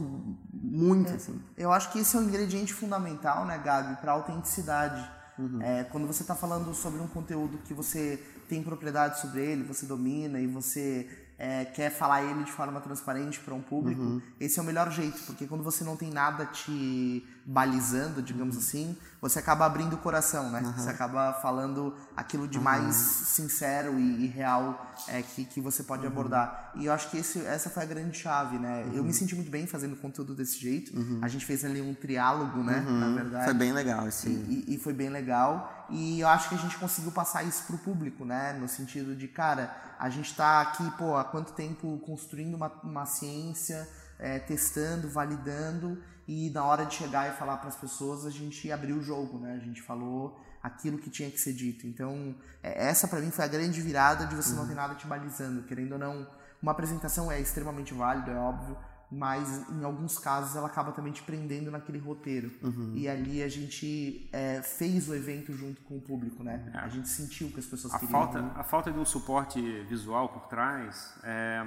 muito, 0.53 1.11
é, 1.11 1.15
assim. 1.15 1.41
Eu 1.57 1.71
acho 1.71 1.91
que 1.91 1.97
esse 1.97 2.15
é 2.15 2.19
um 2.19 2.23
ingrediente 2.23 2.71
fundamental, 2.71 3.43
né, 3.43 3.57
Gabi, 3.57 3.99
para 3.99 4.11
autenticidade. 4.11 5.03
Uhum. 5.39 5.59
É, 5.59 5.83
quando 5.85 6.05
você 6.05 6.21
está 6.21 6.35
falando 6.35 6.71
sobre 6.75 7.01
um 7.01 7.07
conteúdo 7.07 7.57
que 7.65 7.73
você 7.73 8.23
tem 8.47 8.61
propriedade 8.61 9.19
sobre 9.19 9.43
ele, 9.43 9.63
você 9.63 9.87
domina 9.87 10.39
e 10.39 10.45
você 10.45 11.09
é, 11.41 11.65
quer 11.65 11.89
falar 11.89 12.21
ele 12.21 12.43
de 12.43 12.51
forma 12.51 12.79
transparente 12.79 13.39
para 13.39 13.55
um 13.55 13.61
público, 13.61 13.99
uhum. 13.99 14.21
esse 14.39 14.59
é 14.59 14.61
o 14.61 14.65
melhor 14.65 14.91
jeito, 14.91 15.19
porque 15.25 15.47
quando 15.47 15.63
você 15.63 15.83
não 15.83 15.97
tem 15.97 16.11
nada 16.11 16.45
te 16.45 17.25
balizando, 17.43 18.21
digamos 18.21 18.55
uhum. 18.55 18.61
assim, 18.61 18.97
você 19.19 19.39
acaba 19.39 19.65
abrindo 19.65 19.93
o 19.93 19.97
coração, 19.97 20.51
né? 20.51 20.61
Uhum. 20.61 20.73
Você 20.73 20.89
acaba 20.89 21.33
falando 21.33 21.95
aquilo 22.15 22.47
de 22.47 22.59
mais 22.59 22.95
sincero 22.95 23.99
e, 23.99 24.25
e 24.25 24.27
real 24.27 24.93
é, 25.07 25.23
que, 25.23 25.43
que 25.45 25.59
você 25.59 25.81
pode 25.81 26.05
uhum. 26.05 26.11
abordar. 26.11 26.73
E 26.75 26.85
eu 26.85 26.93
acho 26.93 27.09
que 27.09 27.17
esse, 27.17 27.43
essa 27.45 27.71
foi 27.71 27.81
a 27.81 27.85
grande 27.87 28.15
chave, 28.17 28.59
né? 28.59 28.83
Eu 28.93 29.01
me 29.01 29.09
uhum. 29.09 29.13
senti 29.13 29.33
muito 29.33 29.49
bem 29.49 29.65
fazendo 29.65 29.95
conteúdo 29.95 30.35
desse 30.35 30.59
jeito. 30.59 30.95
Uhum. 30.95 31.19
A 31.23 31.27
gente 31.27 31.43
fez 31.43 31.65
ali 31.65 31.81
um 31.81 31.95
triálogo, 31.95 32.63
né? 32.63 32.81
Na 32.81 33.15
verdade. 33.15 33.45
Foi 33.45 33.53
bem 33.55 33.73
legal, 33.73 34.07
esse. 34.07 34.29
E, 34.29 34.65
e, 34.67 34.75
e 34.75 34.77
foi 34.77 34.93
bem 34.93 35.09
legal. 35.09 35.87
E 35.89 36.19
eu 36.19 36.27
acho 36.27 36.49
que 36.49 36.55
a 36.55 36.57
gente 36.57 36.77
conseguiu 36.77 37.11
passar 37.11 37.43
isso 37.43 37.63
pro 37.65 37.77
público, 37.77 38.23
né? 38.23 38.53
No 38.53 38.67
sentido 38.67 39.15
de, 39.15 39.27
cara, 39.27 39.75
a 39.99 40.09
gente 40.09 40.31
está 40.31 40.61
aqui, 40.61 40.89
pô, 40.97 41.15
quanto 41.31 41.53
tempo 41.53 41.97
construindo 42.05 42.55
uma, 42.55 42.67
uma 42.83 43.05
ciência, 43.05 43.87
é, 44.19 44.37
testando, 44.37 45.09
validando, 45.09 46.01
e 46.27 46.49
na 46.51 46.63
hora 46.63 46.85
de 46.85 46.93
chegar 46.95 47.33
e 47.33 47.37
falar 47.37 47.57
para 47.57 47.69
as 47.69 47.75
pessoas, 47.75 48.25
a 48.25 48.29
gente 48.29 48.71
abriu 48.71 48.97
o 48.97 49.01
jogo, 49.01 49.39
né? 49.39 49.55
A 49.55 49.65
gente 49.65 49.81
falou 49.81 50.39
aquilo 50.61 50.99
que 50.99 51.09
tinha 51.09 51.29
que 51.31 51.39
ser 51.39 51.53
dito. 51.53 51.87
Então, 51.87 52.35
é, 52.61 52.87
essa 52.87 53.07
para 53.07 53.19
mim 53.19 53.31
foi 53.31 53.43
a 53.43 53.47
grande 53.47 53.81
virada 53.81 54.27
de 54.27 54.35
você 54.35 54.51
uhum. 54.51 54.57
não 54.57 54.67
ter 54.67 54.75
nada 54.75 54.95
te 54.95 55.07
balizando, 55.07 55.63
querendo 55.63 55.93
ou 55.93 55.99
não. 55.99 56.27
Uma 56.61 56.73
apresentação 56.73 57.31
é 57.31 57.39
extremamente 57.39 57.93
válida, 57.93 58.31
é 58.31 58.37
óbvio, 58.37 58.77
mas 59.11 59.69
em 59.69 59.83
alguns 59.83 60.17
casos 60.17 60.55
ela 60.55 60.67
acaba 60.67 60.93
também 60.93 61.11
te 61.11 61.21
prendendo 61.21 61.69
naquele 61.69 61.97
roteiro. 61.97 62.49
Uhum. 62.63 62.93
E 62.95 63.09
ali 63.09 63.43
a 63.43 63.49
gente 63.49 64.29
é, 64.31 64.61
fez 64.61 65.09
o 65.09 65.13
evento 65.13 65.51
junto 65.53 65.81
com 65.81 65.97
o 65.97 66.01
público, 66.01 66.41
né? 66.43 66.71
É. 66.73 66.77
A 66.77 66.87
gente 66.87 67.09
sentiu 67.09 67.49
que 67.49 67.59
as 67.59 67.65
pessoas 67.65 67.93
a 67.93 67.99
queriam. 67.99 68.17
Falta, 68.17 68.39
a 68.55 68.63
falta 68.63 68.91
de 68.91 68.97
um 68.97 69.05
suporte 69.05 69.61
visual 69.89 70.29
por 70.29 70.47
trás 70.47 71.13
é, 71.23 71.65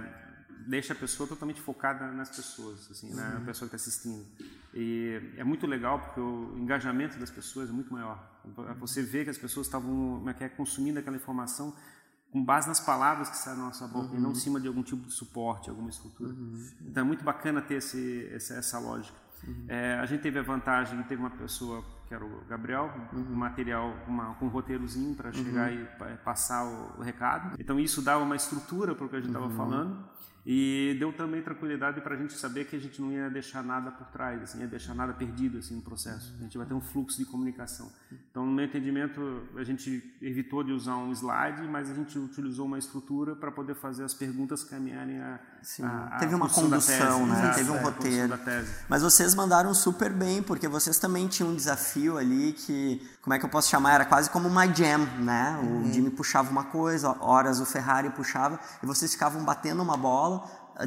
deixa 0.67 0.95
a 0.95 0.97
pessoa 0.97 1.29
totalmente 1.29 1.61
focada 1.61 2.11
nas 2.13 2.31
pessoas, 2.31 2.91
assim, 2.91 3.11
uhum. 3.11 3.17
na 3.17 3.41
pessoa 3.41 3.69
que 3.69 3.77
está 3.77 3.91
assistindo. 3.91 4.25
E 4.73 5.21
é 5.37 5.45
muito 5.45 5.67
legal 5.67 5.99
porque 6.01 6.21
o 6.21 6.57
engajamento 6.59 7.19
das 7.19 7.31
pessoas 7.31 7.69
é 7.69 7.73
muito 7.73 7.93
maior. 7.93 8.19
Você 8.81 9.03
vê 9.03 9.23
que 9.23 9.31
as 9.31 9.39
pessoas 9.39 9.67
estavam 9.67 10.25
é, 10.29 10.45
é, 10.45 10.49
consumindo 10.49 10.99
aquela 10.99 11.17
informação 11.17 11.75
com 12.35 12.45
base 12.45 12.67
nas 12.67 12.81
palavras 12.81 13.31
que 13.31 13.37
saem 13.37 13.57
da 13.57 13.63
nossa 13.63 13.87
boca 13.87 14.09
uhum. 14.09 14.19
e 14.19 14.21
não 14.21 14.33
em 14.33 14.35
cima 14.35 14.59
de 14.61 14.67
algum 14.67 14.83
tipo 14.83 15.07
de 15.07 15.13
suporte, 15.13 15.71
alguma 15.71 15.89
estrutura. 15.89 16.33
Uhum. 16.33 16.69
Então 16.81 17.05
é 17.05 17.07
muito 17.07 17.23
bacana 17.23 17.63
ter 17.63 17.77
esse, 17.77 18.29
essa, 18.35 18.55
essa 18.55 18.77
lógica. 18.81 19.17
Uhum. 19.47 19.67
É, 19.69 19.95
a 20.01 20.05
gente 20.05 20.21
teve 20.21 20.41
a 20.41 20.43
vantagem 20.43 21.01
de 21.01 21.05
ter 21.05 21.17
uma 21.17 21.31
pessoa 21.31 21.85
que 22.09 22.13
era 22.13 22.25
o 22.25 22.45
Gabriel, 22.49 22.93
um 23.13 23.19
uhum. 23.19 23.37
material 23.37 23.95
uma, 24.09 24.35
com 24.35 24.47
um 24.47 24.49
roteirozinho 24.49 25.15
para 25.15 25.31
chegar 25.31 25.71
uhum. 25.71 25.87
e 26.13 26.17
passar 26.25 26.65
o, 26.65 26.99
o, 26.99 27.03
recado. 27.03 27.55
Então 27.57 27.79
isso 27.79 28.03
dava 28.03 28.25
uma 28.25 28.35
estrutura 28.35 28.97
para 28.97 29.07
o 29.07 29.09
que 29.09 29.15
a 29.15 29.21
gente 29.21 29.29
estava 29.29 29.47
uhum. 29.47 29.57
falando. 29.57 30.05
E 30.47 30.95
deu 30.99 31.11
também 31.11 31.41
tranquilidade 31.41 32.03
para 32.03 32.15
a 32.15 32.19
gente 32.19 32.35
saber 32.35 32.67
que 32.67 32.77
a 32.77 32.79
gente 32.79 33.01
não 33.01 33.11
ia 33.11 33.31
deixar 33.31 33.63
nada 33.63 33.91
por 33.91 34.07
trás, 34.09 34.43
assim, 34.43 34.61
ia 34.61 34.67
deixar 34.67 34.95
nada 34.95 35.15
perdido 35.15 35.57
assim 35.57 35.75
no 35.75 35.81
processo. 35.81 36.35
A 36.39 36.43
gente 36.43 36.59
vai 36.59 36.67
ter 36.67 36.75
um 36.75 36.83
fluxo 36.83 37.17
de 37.17 37.25
comunicação. 37.25 37.91
Então, 38.31 38.45
no 38.45 38.53
meu 38.53 38.67
entendimento, 38.67 39.21
a 39.57 39.65
gente 39.65 40.15
evitou 40.21 40.63
de 40.63 40.71
usar 40.71 40.97
um 40.97 41.11
slide, 41.13 41.63
mas 41.67 41.91
a 41.91 41.95
gente 41.95 42.19
utilizou 42.19 42.67
uma 42.67 42.79
estrutura 42.79 43.35
para 43.35 43.51
poder 43.51 43.75
fazer 43.75 44.05
as 44.05 44.13
perguntas 44.13 44.63
caminharem 44.63 45.19
a, 45.19 45.41
Sim. 45.63 45.85
a, 45.85 46.09
a 46.13 46.19
Teve 46.19 46.35
uma 46.35 46.49
condução, 46.49 47.27
né? 47.27 47.39
Exato, 47.39 47.57
Teve 47.57 47.71
um 47.71 47.77
é, 47.77 47.81
roteiro. 47.81 48.39
Mas 48.87 49.03
vocês 49.03 49.35
mandaram 49.35 49.73
super 49.73 50.13
bem, 50.13 50.43
porque 50.43 50.69
vocês 50.69 50.99
também 50.99 51.27
tinham 51.27 51.53
um 51.53 51.57
desafio 51.57 52.19
ali 52.19 52.53
que, 52.53 53.01
como 53.23 53.33
é 53.33 53.39
que 53.39 53.47
eu 53.47 53.51
posso 53.51 53.71
chamar? 53.71 53.95
Era 53.95 54.05
quase 54.05 54.29
como 54.29 54.47
uma 54.47 54.67
jam, 54.67 55.07
né? 55.21 55.59
O 55.63 55.67
uhum. 55.67 55.93
Jimmy 55.93 56.11
puxava 56.11 56.51
uma 56.51 56.65
coisa, 56.65 57.17
horas 57.21 57.61
o 57.61 57.65
Ferrari 57.65 58.11
puxava, 58.11 58.61
e 58.83 58.87
vocês 58.87 59.13
ficavam 59.13 59.43
batendo 59.43 59.83
uma 59.83 59.97
bola 59.97 60.34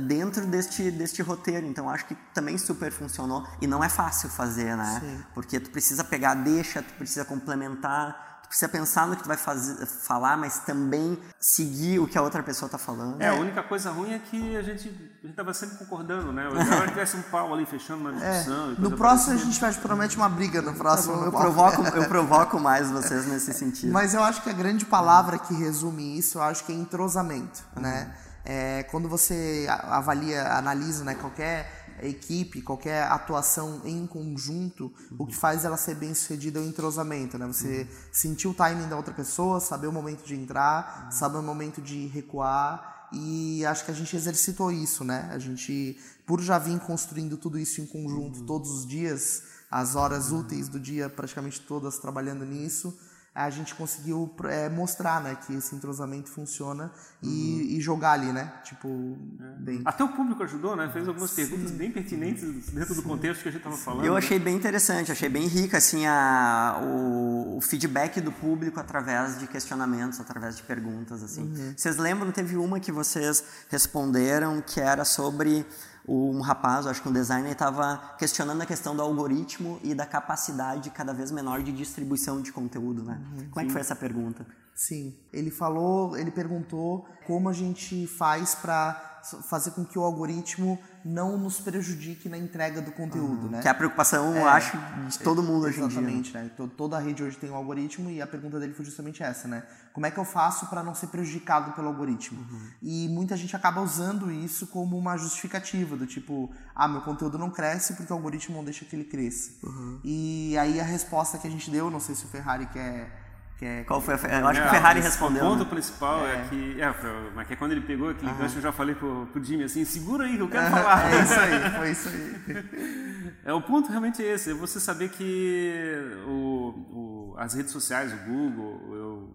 dentro 0.01 0.45
deste, 0.45 0.91
deste 0.91 1.21
roteiro. 1.21 1.65
Então 1.65 1.89
acho 1.89 2.05
que 2.05 2.15
também 2.33 2.57
super 2.57 2.91
funcionou 2.91 3.47
e 3.61 3.67
não 3.67 3.83
é 3.83 3.89
fácil 3.89 4.29
fazer, 4.29 4.75
né? 4.75 4.99
Sim. 4.99 5.23
Porque 5.33 5.59
tu 5.59 5.69
precisa 5.69 6.03
pegar 6.03 6.33
deixa, 6.33 6.81
tu 6.81 6.93
precisa 6.95 7.23
complementar, 7.23 8.27
tu 8.43 8.47
precisa 8.47 8.69
pensar 8.69 9.07
no 9.07 9.15
que 9.15 9.23
tu 9.23 9.27
vai 9.27 9.37
fazer, 9.37 9.85
falar, 9.85 10.37
mas 10.37 10.59
também 10.59 11.19
seguir 11.39 11.99
o 11.99 12.07
que 12.07 12.17
a 12.17 12.21
outra 12.21 12.41
pessoa 12.41 12.67
está 12.67 12.77
falando. 12.77 13.21
É, 13.21 13.27
a 13.27 13.33
única 13.33 13.61
coisa 13.61 13.91
ruim 13.91 14.13
é 14.13 14.19
que 14.19 14.55
a 14.55 14.61
gente 14.61 15.13
estava 15.23 15.53
sempre 15.53 15.77
concordando, 15.77 16.31
né? 16.31 16.47
Se 16.49 16.87
tivesse 16.87 17.17
um 17.17 17.21
pau 17.23 17.53
ali 17.53 17.65
fechando 17.65 18.01
uma 18.01 18.23
é, 18.23 18.31
discussão. 18.31 18.71
É. 18.71 18.75
No 18.79 18.91
próximo 18.91 19.33
a 19.33 19.37
gente 19.37 19.59
faz 19.59 19.77
promete 19.77 20.15
uma 20.15 20.29
briga 20.29 20.61
no 20.61 20.73
próximo. 20.73 21.25
eu, 21.25 21.31
provoco, 21.31 21.81
eu 21.83 22.07
provoco 22.09 22.59
mais 22.59 22.89
vocês 22.89 23.25
nesse 23.25 23.53
sentido. 23.53 23.91
Mas 23.91 24.13
eu 24.13 24.23
acho 24.23 24.41
que 24.41 24.49
a 24.49 24.53
grande 24.53 24.85
palavra 24.85 25.37
que 25.37 25.53
resume 25.53 26.17
isso, 26.17 26.37
eu 26.37 26.43
acho 26.43 26.63
que 26.65 26.71
é 26.71 26.75
entrosamento, 26.75 27.63
uhum. 27.75 27.81
né? 27.81 28.15
É, 28.49 28.83
quando 28.83 29.09
você 29.09 29.67
avalia, 29.69 30.53
analisa 30.53 31.03
né, 31.03 31.15
qualquer 31.15 31.85
equipe, 32.01 32.61
qualquer 32.61 33.03
atuação 33.03 33.81
em 33.83 34.07
conjunto, 34.07 34.85
uhum. 35.11 35.17
o 35.19 35.27
que 35.27 35.35
faz 35.35 35.65
ela 35.65 35.75
ser 35.75 35.95
bem 35.95 36.13
sucedida 36.13 36.57
é 36.57 36.61
o 36.61 36.65
entrosamento, 36.65 37.37
né? 37.37 37.45
Você 37.45 37.81
uhum. 37.81 37.97
sentir 38.09 38.47
o 38.47 38.53
timing 38.53 38.87
da 38.87 38.95
outra 38.95 39.13
pessoa, 39.13 39.59
saber 39.59 39.87
o 39.87 39.91
momento 39.91 40.23
de 40.23 40.33
entrar, 40.33 41.03
uhum. 41.05 41.11
saber 41.11 41.37
o 41.39 41.43
momento 41.43 41.81
de 41.81 42.07
recuar 42.07 43.09
e 43.11 43.65
acho 43.65 43.83
que 43.83 43.91
a 43.91 43.93
gente 43.93 44.15
exercitou 44.15 44.71
isso, 44.71 45.03
né? 45.03 45.27
A 45.29 45.39
gente 45.39 45.99
por 46.25 46.39
já 46.39 46.57
vir 46.57 46.79
construindo 46.79 47.35
tudo 47.35 47.59
isso 47.59 47.81
em 47.81 47.85
conjunto 47.85 48.43
todos 48.43 48.71
os 48.71 48.87
dias, 48.87 49.43
as 49.69 49.95
horas 49.95 50.31
úteis 50.31 50.69
do 50.69 50.79
dia 50.79 51.09
praticamente 51.09 51.59
todas 51.59 51.97
trabalhando 51.97 52.45
nisso, 52.45 52.97
a 53.37 53.51
gente 53.51 53.75
conseguiu 53.75 54.33
é, 54.45 54.67
mostrar, 54.67 55.21
né, 55.21 55.37
que 55.45 55.53
esse 55.53 55.75
entrosamento 55.75 56.27
funciona 56.27 56.91
e, 57.21 57.27
uhum. 57.27 57.77
e 57.77 57.79
jogar 57.79 58.13
ali, 58.13 58.33
né, 58.33 58.51
tipo, 58.63 59.15
é. 59.39 59.61
bem... 59.61 59.81
Até 59.85 60.03
o 60.03 60.09
público 60.09 60.41
ajudou, 60.41 60.75
né, 60.75 60.89
fez 60.91 61.07
algumas 61.07 61.29
Sim. 61.29 61.47
perguntas 61.47 61.71
bem 61.71 61.91
pertinentes 61.91 62.69
dentro 62.69 62.95
Sim. 62.95 63.01
do 63.01 63.07
contexto 63.07 63.43
que 63.43 63.49
a 63.49 63.51
gente 63.51 63.59
estava 63.59 63.77
falando. 63.77 64.05
Eu 64.05 64.17
achei 64.17 64.39
bem 64.39 64.55
interessante, 64.55 65.11
achei 65.11 65.29
bem 65.29 65.45
rica, 65.45 65.77
assim, 65.77 66.07
a, 66.07 66.81
o, 66.83 67.57
o, 67.57 67.61
feedback 67.61 68.19
do 68.21 68.31
público 68.31 68.79
através 68.79 69.37
de 69.37 69.45
questionamentos, 69.45 70.19
através 70.19 70.57
de 70.57 70.63
perguntas, 70.63 71.21
assim. 71.21 71.43
Uhum. 71.43 71.73
Vocês 71.77 71.95
lembram, 71.97 72.31
teve 72.31 72.57
uma 72.57 72.79
que 72.79 72.91
vocês 72.91 73.43
responderam 73.69 74.63
que 74.65 74.81
era 74.81 75.05
sobre 75.05 75.63
um 76.07 76.39
rapaz, 76.39 76.87
acho 76.87 77.01
que 77.01 77.09
um 77.09 77.13
designer, 77.13 77.51
estava 77.51 78.15
questionando 78.17 78.61
a 78.61 78.65
questão 78.65 78.95
do 78.95 79.01
algoritmo 79.01 79.79
e 79.83 79.93
da 79.93 80.05
capacidade 80.05 80.89
cada 80.89 81.13
vez 81.13 81.31
menor 81.31 81.61
de 81.61 81.71
distribuição 81.71 82.41
de 82.41 82.51
conteúdo, 82.51 83.03
né? 83.03 83.19
Uhum, 83.33 83.49
como 83.49 83.61
é 83.61 83.65
que 83.65 83.71
foi 83.71 83.81
essa 83.81 83.95
pergunta? 83.95 84.45
Sim, 84.77 85.17
ele 85.33 85.49
falou, 85.49 86.15
ele 86.15 86.29
perguntou 86.29 87.07
como 87.25 87.49
a 87.49 87.53
gente 87.53 88.05
faz 88.05 88.53
para 88.53 89.21
fazer 89.49 89.71
com 89.71 89.83
que 89.83 89.97
o 89.97 90.03
algoritmo 90.03 90.79
não 91.03 91.35
nos 91.35 91.59
prejudique 91.59 92.29
na 92.29 92.37
entrega 92.37 92.79
do 92.79 92.91
conteúdo, 92.91 93.45
uhum. 93.45 93.49
né? 93.49 93.61
Que 93.61 93.67
é 93.67 93.71
a 93.71 93.73
preocupação, 93.73 94.35
é, 94.35 94.43
acho, 94.43 94.77
de 95.07 95.19
todo 95.19 95.41
mundo 95.41 95.65
hoje 95.65 95.81
em 95.81 95.87
dia. 95.87 95.99
Exatamente, 95.99 96.33
né? 96.33 96.51
Toda 96.77 96.95
a 96.95 96.99
rede 96.99 97.23
hoje 97.23 97.35
tem 97.37 97.49
um 97.49 97.55
algoritmo 97.55 98.09
e 98.11 98.21
a 98.21 98.27
pergunta 98.27 98.59
dele 98.59 98.73
foi 98.75 98.85
justamente 98.85 99.23
essa, 99.23 99.47
né? 99.47 99.63
Como 99.93 100.05
é 100.05 100.11
que 100.11 100.19
eu 100.19 100.23
faço 100.23 100.67
para 100.67 100.83
não 100.83 100.93
ser 100.93 101.07
prejudicado 101.07 101.71
pelo 101.71 101.87
algoritmo? 101.87 102.39
Uhum. 102.39 102.69
E 102.79 103.09
muita 103.09 103.35
gente 103.35 103.55
acaba 103.55 103.81
usando 103.81 104.31
isso 104.31 104.67
como 104.67 104.95
uma 104.95 105.17
justificativa, 105.17 105.97
do 105.97 106.05
tipo, 106.05 106.51
ah, 106.75 106.87
meu 106.87 107.01
conteúdo 107.01 107.37
não 107.39 107.49
cresce 107.49 107.95
porque 107.95 108.13
o 108.13 108.15
algoritmo 108.15 108.55
não 108.55 108.63
deixa 108.63 108.85
que 108.85 108.95
ele 108.95 109.05
cresça. 109.05 109.53
Uhum. 109.63 109.99
E 110.03 110.55
aí 110.57 110.79
a 110.79 110.83
resposta 110.83 111.39
que 111.39 111.47
a 111.47 111.51
gente 111.51 111.71
deu, 111.71 111.89
não 111.89 111.99
sei 111.99 112.13
se 112.13 112.25
o 112.25 112.27
Ferrari 112.27 112.67
quer 112.67 113.16
que 113.57 113.65
é, 113.65 113.83
Qual 113.83 113.99
foi 113.99 114.13
a, 114.13 114.39
Eu 114.39 114.47
acho 114.47 114.61
que 114.61 114.67
o 114.67 114.69
Ferrari 114.69 114.99
respondeu. 114.99 115.43
O 115.43 115.49
ponto 115.49 115.63
né? 115.63 115.69
principal 115.69 116.27
é. 116.27 116.35
é 116.35 116.47
que. 116.47 116.81
É, 116.81 116.93
mas 117.33 117.47
que 117.47 117.53
é 117.53 117.55
quando 117.55 117.71
ele 117.71 117.81
pegou 117.81 118.09
aquele 118.09 118.31
uhum. 118.31 118.37
gancho, 118.37 118.57
eu 118.57 118.61
já 118.61 118.71
falei 118.71 118.93
pro, 118.93 119.27
pro 119.27 119.43
Jimmy 119.43 119.63
assim: 119.63 119.83
segura 119.83 120.25
aí 120.25 120.35
que 120.35 120.43
eu 120.43 120.47
quero 120.47 120.69
falar. 120.69 121.11
É 121.11 121.21
isso 121.21 121.39
aí, 121.39 121.71
foi 121.77 121.91
isso 121.91 122.09
aí. 122.09 123.17
É, 123.43 123.53
o 123.53 123.61
ponto 123.61 123.89
realmente 123.89 124.21
é 124.21 124.33
esse: 124.33 124.51
é 124.51 124.53
você 124.53 124.77
saber 124.77 125.09
que 125.09 125.95
o, 126.27 127.31
o, 127.31 127.35
as 127.37 127.53
redes 127.53 127.71
sociais, 127.71 128.11
o 128.11 128.17
Google, 128.17 128.73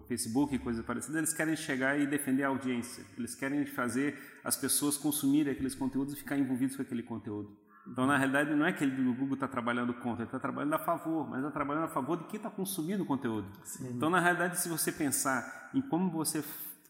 o 0.01 0.05
Facebook 0.07 0.53
e 0.53 0.59
coisas 0.59 0.85
parecidas, 0.85 1.17
eles 1.17 1.33
querem 1.33 1.55
chegar 1.55 1.99
e 1.99 2.05
defender 2.05 2.43
a 2.43 2.49
audiência. 2.49 3.03
Eles 3.17 3.33
querem 3.33 3.65
fazer 3.65 4.39
as 4.43 4.55
pessoas 4.55 4.97
consumirem 4.97 5.51
aqueles 5.51 5.73
conteúdos 5.73 6.13
e 6.13 6.17
ficar 6.17 6.37
envolvidos 6.37 6.75
com 6.75 6.83
aquele 6.83 7.01
conteúdo. 7.01 7.57
Então, 7.85 8.07
na 8.07 8.17
realidade, 8.17 8.55
não 8.55 8.65
é 8.65 8.71
que 8.71 8.83
ele, 8.83 9.09
o 9.09 9.13
Google 9.13 9.33
está 9.33 9.47
trabalhando 9.47 9.93
contra, 9.93 10.23
ele 10.23 10.29
está 10.29 10.39
trabalhando 10.39 10.73
a 10.73 10.79
favor, 10.79 11.29
mas 11.29 11.39
está 11.39 11.51
trabalhando 11.51 11.85
a 11.85 11.89
favor 11.89 12.17
de 12.17 12.23
quem 12.25 12.37
está 12.37 12.49
consumindo 12.49 13.03
o 13.03 13.05
conteúdo. 13.05 13.47
Sim. 13.63 13.91
Então, 13.95 14.09
na 14.09 14.19
realidade, 14.19 14.59
se 14.59 14.69
você 14.69 14.91
pensar 14.91 15.69
em 15.73 15.81
como 15.81 16.09
você 16.09 16.43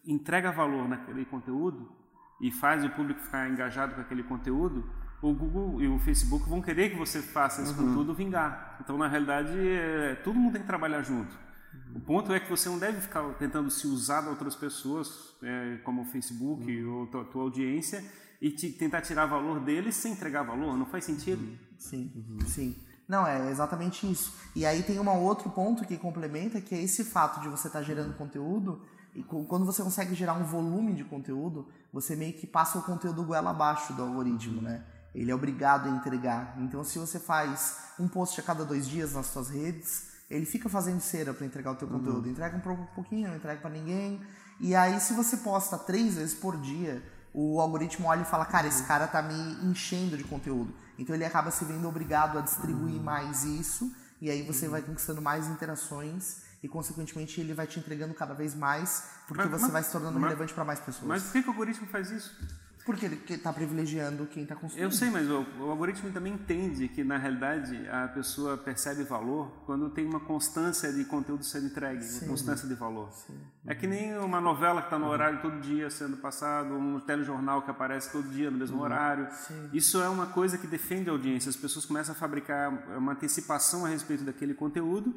entrega 0.06 0.52
valor 0.52 0.88
naquele 0.88 1.26
conteúdo 1.26 1.92
e 2.40 2.52
faz 2.52 2.86
o 2.86 2.90
público 2.90 3.22
ficar 3.22 3.50
engajado 3.50 3.96
com 3.96 4.02
aquele 4.02 4.22
conteúdo, 4.24 4.88
o 5.22 5.34
Google 5.34 5.82
e 5.82 5.88
o 5.88 5.98
Facebook 6.00 6.48
vão 6.48 6.62
querer 6.62 6.92
que 6.92 6.98
você 6.98 7.22
faça 7.22 7.62
esse 7.62 7.72
uhum. 7.74 7.88
conteúdo 7.88 8.14
vingar. 8.14 8.78
Então, 8.82 8.98
na 8.98 9.08
realidade, 9.08 9.58
é, 9.58 10.16
todo 10.16 10.38
mundo 10.38 10.54
tem 10.54 10.62
que 10.62 10.68
trabalhar 10.68 11.02
junto. 11.02 11.34
Uhum. 11.34 11.96
O 11.96 12.02
ponto 12.02 12.34
é 12.34 12.40
que 12.40 12.50
você 12.50 12.70
não 12.70 12.78
deve 12.78 13.00
ficar 13.02 13.24
tentando 13.36 13.70
se 13.72 13.88
usar 13.88 14.22
de 14.22 14.28
outras 14.28 14.56
pessoas, 14.56 15.36
é, 15.42 15.78
como 15.84 16.02
o 16.02 16.06
Facebook 16.06 16.70
uhum. 16.70 17.10
ou 17.14 17.22
a 17.22 17.24
tua 17.24 17.44
audiência, 17.44 18.04
e 18.44 18.52
te, 18.52 18.70
tentar 18.72 19.00
tirar 19.00 19.26
valor 19.26 19.62
deles 19.62 19.96
sem 19.96 20.12
entregar 20.12 20.44
valor, 20.44 20.78
não 20.78 20.86
faz 20.86 21.06
sentido? 21.06 21.58
Sim, 21.80 22.12
uhum. 22.14 22.46
sim. 22.46 22.76
Não, 23.08 23.26
é 23.26 23.50
exatamente 23.50 24.10
isso. 24.10 24.36
E 24.54 24.66
aí 24.66 24.84
tem 24.84 25.00
um 25.00 25.10
outro 25.22 25.50
ponto 25.50 25.86
que 25.86 25.96
complementa, 25.96 26.60
que 26.60 26.76
é 26.76 26.82
esse 26.82 27.06
fato 27.06 27.40
de 27.40 27.48
você 27.48 27.68
estar 27.68 27.80
tá 27.80 27.86
gerando 27.86 28.14
conteúdo, 28.18 28.82
e 29.16 29.24
quando 29.24 29.66
você 29.66 29.82
consegue 29.82 30.14
gerar 30.14 30.34
um 30.34 30.44
volume 30.44 30.94
de 30.94 31.06
conteúdo, 31.06 31.70
você 31.92 32.18
meio 32.18 32.34
que 32.34 32.46
passa 32.46 32.78
o 32.78 32.84
conteúdo 32.84 33.24
goela 33.24 33.52
abaixo 33.52 33.94
do 33.94 34.02
algoritmo, 34.02 34.62
né? 34.62 34.84
Ele 35.16 35.32
é 35.32 35.36
obrigado 35.36 35.88
a 35.88 35.92
entregar. 35.92 36.58
Então, 36.60 36.84
se 36.84 37.00
você 37.00 37.20
faz 37.20 37.78
um 37.98 38.10
post 38.10 38.38
a 38.42 38.44
cada 38.44 38.66
dois 38.66 38.86
dias 38.86 39.14
nas 39.14 39.28
suas 39.28 39.50
redes, 39.50 40.10
ele 40.30 40.46
fica 40.46 40.68
fazendo 40.68 41.00
cera 41.00 41.34
para 41.34 41.46
entregar 41.46 41.72
o 41.72 41.76
teu 41.76 41.88
uhum. 41.88 42.00
conteúdo. 42.00 42.28
Entrega 42.28 42.58
um 42.58 42.88
pouquinho, 42.94 43.30
não 43.30 43.38
entrega 43.38 43.62
para 43.62 43.70
ninguém. 43.70 44.20
E 44.60 44.76
aí, 44.76 45.00
se 45.00 45.14
você 45.14 45.38
posta 45.38 45.78
três 45.78 46.16
vezes 46.16 46.34
por 46.34 46.60
dia, 46.60 47.02
o 47.34 47.60
algoritmo 47.60 48.08
olha 48.08 48.22
e 48.22 48.26
fala, 48.26 48.46
cara, 48.46 48.68
esse 48.68 48.84
cara 48.84 49.08
tá 49.08 49.22
me 49.22 49.34
enchendo 49.66 50.16
de 50.16 50.24
conteúdo. 50.24 50.74
Então 50.98 51.16
ele 51.16 51.26
acaba 51.26 51.50
se 51.50 51.66
vendo 51.66 51.88
obrigado 51.88 52.38
a 52.38 52.42
distribuir 52.42 52.98
uhum. 52.98 53.04
mais 53.04 53.44
isso, 53.44 53.92
e 54.22 54.30
aí 54.30 54.44
você 54.44 54.68
vai 54.68 54.82
conquistando 54.82 55.22
mais 55.22 55.48
interações 55.48 56.44
e 56.62 56.68
consequentemente 56.68 57.42
ele 57.42 57.54
vai 57.54 57.68
te 57.68 57.80
entregando 57.80 58.14
cada 58.14 58.34
vez 58.34 58.56
mais, 58.56 59.10
porque 59.28 59.44
mas, 59.44 59.52
você 59.52 59.64
mas, 59.64 59.72
vai 59.72 59.84
se 59.84 59.92
tornando 59.92 60.20
mas, 60.20 60.30
relevante 60.30 60.54
para 60.54 60.64
mais 60.64 60.80
pessoas. 60.80 61.08
Mas 61.08 61.24
por 61.24 61.34
que, 61.34 61.42
que 61.42 61.50
o 61.50 61.52
algoritmo 61.52 61.88
faz 61.88 62.12
isso? 62.12 62.38
Porque 62.86 63.06
ele 63.06 63.22
está 63.30 63.54
privilegiando 63.54 64.26
quem 64.26 64.44
está 64.44 64.56
consumindo. 64.56 64.86
Eu 64.86 64.92
sei, 64.92 65.10
mas 65.10 65.30
o, 65.30 65.46
o, 65.60 65.70
algoritmo 65.70 66.12
também 66.12 66.34
entende 66.34 66.90
que, 66.90 67.02
na 67.02 67.18
realidade, 67.18 67.88
a 67.88 68.10
pessoa 68.10 68.58
percebe 68.58 69.04
valor 69.04 69.64
quando 69.66 69.90
tem 69.90 70.06
uma 70.06 70.20
constância 70.20 70.92
de 70.92 71.06
conteúdo 71.06 71.46
sendo 71.46 71.68
entregue, 71.68 72.04
Sim. 72.04 72.26
uma 72.26 72.32
constância 72.32 72.68
de 72.68 72.76
valor. 72.76 73.10
Sim. 73.14 73.40
É 73.66 73.74
que 73.74 73.88
nem 73.88 74.18
uma 74.18 74.42
novela 74.42 74.82
que 74.82 74.88
está 74.88 75.00
no 75.00 75.08
horário 75.08 75.42
todo 75.42 75.62
dia 75.62 75.90
sendo 75.90 76.18
passado, 76.18 76.74
um 76.74 77.00
telejornal 77.00 77.62
que 77.62 77.72
aparece 77.72 78.12
todo 78.12 78.28
dia 78.28 78.52
no 78.52 78.58
mesmo 78.58 78.78
uhum. 78.78 78.84
horário. 78.84 79.30
Sim. 79.32 79.70
Isso 79.72 80.02
é 80.02 80.10
uma 80.10 80.26
coisa 80.26 80.58
que 80.58 80.68
defende 80.68 81.10
a 81.10 81.14
audiência. 81.14 81.50
As 81.50 81.56
pessoas 81.56 81.86
começam 81.86 82.14
a 82.14 82.18
fabricar 82.18 82.70
uma 82.98 83.14
antecipação 83.14 83.86
a 83.86 83.90
respeito 83.90 84.26
daquele 84.26 84.54
conteúdo 84.54 85.14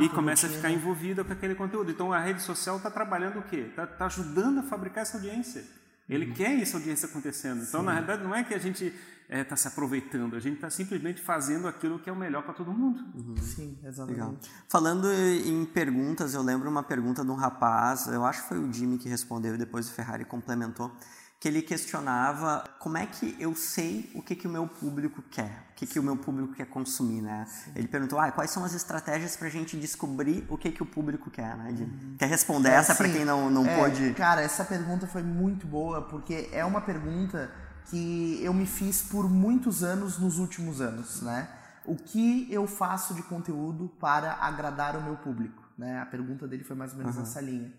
e 0.00 0.08
começam 0.10 0.50
a 0.50 0.52
ficar 0.52 0.70
envolvida 0.70 1.24
com 1.24 1.32
aquele 1.32 1.54
conteúdo. 1.54 1.90
Então, 1.90 2.12
a 2.12 2.20
rede 2.20 2.42
social 2.42 2.76
está 2.76 2.90
trabalhando 2.90 3.38
o 3.38 3.42
quê? 3.42 3.68
Está 3.70 3.86
tá 3.86 4.04
ajudando 4.04 4.58
a 4.58 4.62
fabricar 4.62 5.00
essa 5.00 5.16
audiência. 5.16 5.64
Ele 6.08 6.26
uhum. 6.26 6.34
quer 6.34 6.60
essa 6.60 6.76
audiência 6.76 7.08
acontecendo. 7.08 7.62
Então, 7.62 7.80
Sim. 7.80 7.86
na 7.86 7.92
realidade, 7.92 8.22
não 8.22 8.34
é 8.34 8.44
que 8.44 8.54
a 8.54 8.58
gente 8.58 8.84
está 8.84 8.94
eh, 9.28 9.46
é, 9.50 9.56
se 9.56 9.68
aproveitando, 9.68 10.36
a 10.36 10.40
gente 10.40 10.54
está 10.54 10.70
simplesmente 10.70 11.20
fazendo 11.20 11.66
aquilo 11.66 11.98
que 11.98 12.08
é 12.08 12.12
o 12.12 12.16
melhor 12.16 12.42
para 12.44 12.54
todo 12.54 12.72
mundo. 12.72 13.04
Uhum. 13.14 13.36
Sim, 13.38 13.78
exatamente. 13.84 14.20
Legal. 14.20 14.36
Falando 14.68 15.12
em 15.12 15.64
perguntas, 15.64 16.34
eu 16.34 16.42
lembro 16.42 16.70
uma 16.70 16.82
pergunta 16.82 17.24
de 17.24 17.30
um 17.30 17.34
rapaz, 17.34 18.06
eu 18.06 18.24
acho 18.24 18.42
que 18.42 18.48
foi 18.48 18.58
o 18.58 18.72
Jimmy 18.72 18.98
que 18.98 19.08
respondeu 19.08 19.54
e 19.54 19.58
depois 19.58 19.88
o 19.88 19.92
Ferrari 19.92 20.24
complementou, 20.24 20.92
que 21.38 21.48
ele 21.48 21.60
questionava 21.60 22.64
como 22.78 22.96
é 22.96 23.04
que 23.04 23.36
eu 23.38 23.54
sei 23.54 24.10
o 24.14 24.22
que, 24.22 24.34
que 24.34 24.46
o 24.46 24.50
meu 24.50 24.66
público 24.66 25.22
quer, 25.30 25.66
o 25.72 25.74
que, 25.74 25.86
que 25.86 25.98
o 25.98 26.02
meu 26.02 26.16
público 26.16 26.54
quer 26.54 26.66
consumir, 26.66 27.20
né? 27.20 27.46
Sim. 27.46 27.72
Ele 27.76 27.88
perguntou, 27.88 28.18
ah, 28.18 28.32
quais 28.32 28.50
são 28.50 28.64
as 28.64 28.72
estratégias 28.72 29.36
para 29.36 29.48
a 29.48 29.50
gente 29.50 29.76
descobrir 29.76 30.46
o 30.48 30.56
que, 30.56 30.72
que 30.72 30.82
o 30.82 30.86
público 30.86 31.30
quer, 31.30 31.56
né? 31.56 31.72
De, 31.72 31.82
uhum. 31.82 32.16
Quer 32.18 32.26
responder 32.26 32.70
é, 32.70 32.74
essa 32.74 32.94
para 32.94 33.08
quem 33.08 33.24
não, 33.24 33.50
não 33.50 33.66
é, 33.66 33.76
pôde... 33.76 34.14
Cara, 34.14 34.40
essa 34.40 34.64
pergunta 34.64 35.06
foi 35.06 35.22
muito 35.22 35.66
boa, 35.66 36.02
porque 36.02 36.48
é 36.52 36.64
uma 36.64 36.80
pergunta 36.80 37.50
que 37.90 38.40
eu 38.42 38.54
me 38.54 38.66
fiz 38.66 39.02
por 39.02 39.28
muitos 39.28 39.84
anos 39.84 40.18
nos 40.18 40.38
últimos 40.38 40.80
anos, 40.80 41.20
né? 41.20 41.48
O 41.84 41.94
que 41.94 42.48
eu 42.50 42.66
faço 42.66 43.14
de 43.14 43.22
conteúdo 43.22 43.88
para 44.00 44.32
agradar 44.32 44.96
o 44.96 45.02
meu 45.02 45.16
público? 45.16 45.62
Né? 45.78 46.00
A 46.00 46.06
pergunta 46.06 46.48
dele 46.48 46.64
foi 46.64 46.74
mais 46.74 46.92
ou 46.92 46.98
menos 46.98 47.14
uhum. 47.14 47.20
nessa 47.20 47.40
linha. 47.40 47.72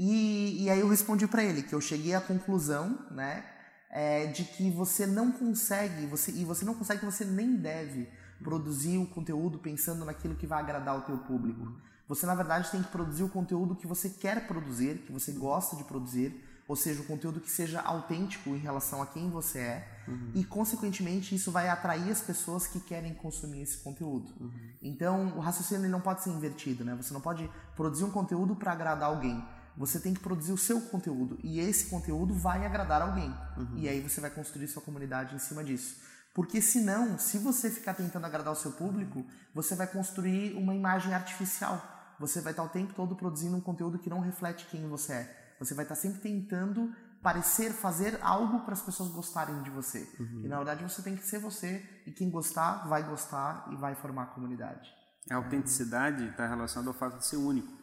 E, 0.00 0.62
e 0.62 0.70
aí 0.70 0.78
eu 0.78 0.88
respondi 0.88 1.26
para 1.26 1.42
ele 1.42 1.60
que 1.60 1.74
eu 1.74 1.80
cheguei 1.80 2.14
à 2.14 2.20
conclusão, 2.20 2.96
né, 3.10 3.44
é, 3.90 4.26
de 4.26 4.44
que 4.44 4.70
você 4.70 5.04
não 5.04 5.32
consegue, 5.32 6.06
você, 6.06 6.30
e 6.30 6.44
você 6.44 6.64
não 6.64 6.72
consegue, 6.72 7.04
você 7.04 7.24
nem 7.24 7.56
deve 7.56 8.08
produzir 8.40 8.96
o 8.98 9.06
conteúdo 9.06 9.58
pensando 9.58 10.04
naquilo 10.04 10.36
que 10.36 10.46
vai 10.46 10.60
agradar 10.60 10.96
o 10.96 11.02
teu 11.02 11.18
público. 11.18 11.72
Você 12.06 12.24
na 12.26 12.36
verdade 12.36 12.70
tem 12.70 12.80
que 12.80 12.92
produzir 12.92 13.24
o 13.24 13.28
conteúdo 13.28 13.74
que 13.74 13.88
você 13.88 14.08
quer 14.08 14.46
produzir, 14.46 14.98
que 14.98 15.10
você 15.10 15.32
gosta 15.32 15.74
de 15.74 15.82
produzir, 15.82 16.44
ou 16.68 16.76
seja, 16.76 17.00
o 17.00 17.04
conteúdo 17.04 17.40
que 17.40 17.50
seja 17.50 17.80
autêntico 17.80 18.50
em 18.50 18.58
relação 18.58 19.02
a 19.02 19.06
quem 19.06 19.28
você 19.28 19.58
é, 19.58 19.88
uhum. 20.06 20.30
e 20.34 20.44
consequentemente 20.44 21.34
isso 21.34 21.50
vai 21.50 21.68
atrair 21.68 22.08
as 22.08 22.20
pessoas 22.20 22.68
que 22.68 22.78
querem 22.78 23.14
consumir 23.14 23.62
esse 23.62 23.78
conteúdo. 23.78 24.32
Uhum. 24.38 24.50
Então, 24.80 25.36
o 25.36 25.40
raciocínio 25.40 25.90
não 25.90 26.00
pode 26.00 26.22
ser 26.22 26.30
invertido, 26.30 26.84
né? 26.84 26.94
Você 26.94 27.12
não 27.12 27.22
pode 27.22 27.50
produzir 27.74 28.04
um 28.04 28.10
conteúdo 28.10 28.54
para 28.54 28.72
agradar 28.72 29.08
alguém. 29.08 29.42
Você 29.78 30.00
tem 30.00 30.12
que 30.12 30.20
produzir 30.20 30.52
o 30.52 30.58
seu 30.58 30.80
conteúdo 30.80 31.38
e 31.42 31.60
esse 31.60 31.86
conteúdo 31.86 32.34
vai 32.34 32.66
agradar 32.66 33.00
alguém. 33.00 33.32
Uhum. 33.56 33.78
E 33.78 33.88
aí 33.88 34.00
você 34.00 34.20
vai 34.20 34.30
construir 34.30 34.66
sua 34.66 34.82
comunidade 34.82 35.34
em 35.34 35.38
cima 35.38 35.62
disso. 35.62 35.96
Porque 36.34 36.60
senão, 36.60 37.18
se 37.18 37.38
você 37.38 37.70
ficar 37.70 37.94
tentando 37.94 38.26
agradar 38.26 38.52
o 38.52 38.56
seu 38.56 38.72
público, 38.72 39.24
você 39.54 39.74
vai 39.74 39.86
construir 39.86 40.54
uma 40.54 40.74
imagem 40.74 41.14
artificial. 41.14 41.80
Você 42.18 42.40
vai 42.40 42.52
estar 42.52 42.64
o 42.64 42.68
tempo 42.68 42.92
todo 42.92 43.16
produzindo 43.16 43.56
um 43.56 43.60
conteúdo 43.60 43.98
que 43.98 44.10
não 44.10 44.20
reflete 44.20 44.66
quem 44.66 44.88
você 44.88 45.12
é. 45.12 45.54
Você 45.60 45.74
vai 45.74 45.84
estar 45.84 45.94
sempre 45.94 46.20
tentando 46.20 46.92
parecer, 47.22 47.72
fazer 47.72 48.18
algo 48.22 48.60
para 48.60 48.74
as 48.74 48.82
pessoas 48.82 49.08
gostarem 49.10 49.62
de 49.62 49.70
você. 49.70 50.08
Uhum. 50.18 50.42
E 50.44 50.48
na 50.48 50.56
verdade 50.56 50.82
você 50.82 51.02
tem 51.02 51.16
que 51.16 51.26
ser 51.26 51.38
você 51.38 51.84
e 52.06 52.12
quem 52.12 52.30
gostar 52.30 52.88
vai 52.88 53.02
gostar 53.02 53.68
e 53.72 53.76
vai 53.76 53.94
formar 53.94 54.24
a 54.24 54.26
comunidade. 54.26 54.88
A 55.30 55.36
autenticidade 55.36 56.24
está 56.28 56.46
relacionada 56.46 56.90
ao 56.90 56.94
fato 56.94 57.18
de 57.18 57.26
ser 57.26 57.36
único. 57.36 57.77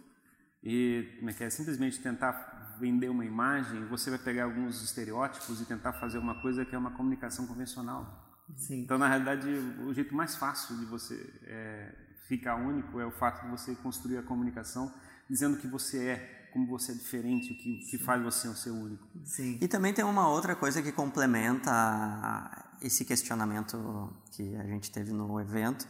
E 0.65 1.15
como 1.19 1.29
é 1.29 1.33
que 1.33 1.43
é? 1.43 1.49
Simplesmente 1.49 1.99
tentar 1.99 2.75
vender 2.79 3.09
uma 3.09 3.23
imagem, 3.23 3.85
você 3.85 4.09
vai 4.09 4.19
pegar 4.19 4.45
alguns 4.45 4.81
estereótipos 4.83 5.61
e 5.61 5.65
tentar 5.65 5.93
fazer 5.93 6.17
uma 6.17 6.41
coisa 6.41 6.65
que 6.65 6.75
é 6.75 6.77
uma 6.77 6.91
comunicação 6.91 7.45
convencional. 7.47 8.25
Sim. 8.57 8.81
Então, 8.81 8.97
na 8.97 9.07
realidade, 9.07 9.47
o 9.85 9.93
jeito 9.93 10.13
mais 10.13 10.35
fácil 10.35 10.77
de 10.77 10.85
você 10.85 11.15
é, 11.43 11.93
ficar 12.27 12.55
único 12.55 12.99
é 12.99 13.05
o 13.05 13.11
fato 13.11 13.43
de 13.43 13.51
você 13.51 13.75
construir 13.75 14.17
a 14.17 14.23
comunicação 14.23 14.91
dizendo 15.29 15.57
que 15.57 15.67
você 15.67 16.07
é, 16.07 16.49
como 16.53 16.67
você 16.67 16.91
é 16.91 16.95
diferente, 16.95 17.51
o 17.51 17.57
que, 17.57 17.77
que 17.89 17.97
faz 17.97 18.21
você 18.21 18.53
ser 18.55 18.71
único. 18.71 19.07
Sim. 19.23 19.57
E 19.61 19.67
também 19.67 19.93
tem 19.93 20.05
uma 20.05 20.27
outra 20.29 20.55
coisa 20.55 20.81
que 20.81 20.91
complementa 20.91 22.67
esse 22.81 23.03
questionamento 23.03 24.13
que 24.31 24.55
a 24.55 24.63
gente 24.63 24.91
teve 24.91 25.11
no 25.11 25.39
evento, 25.39 25.87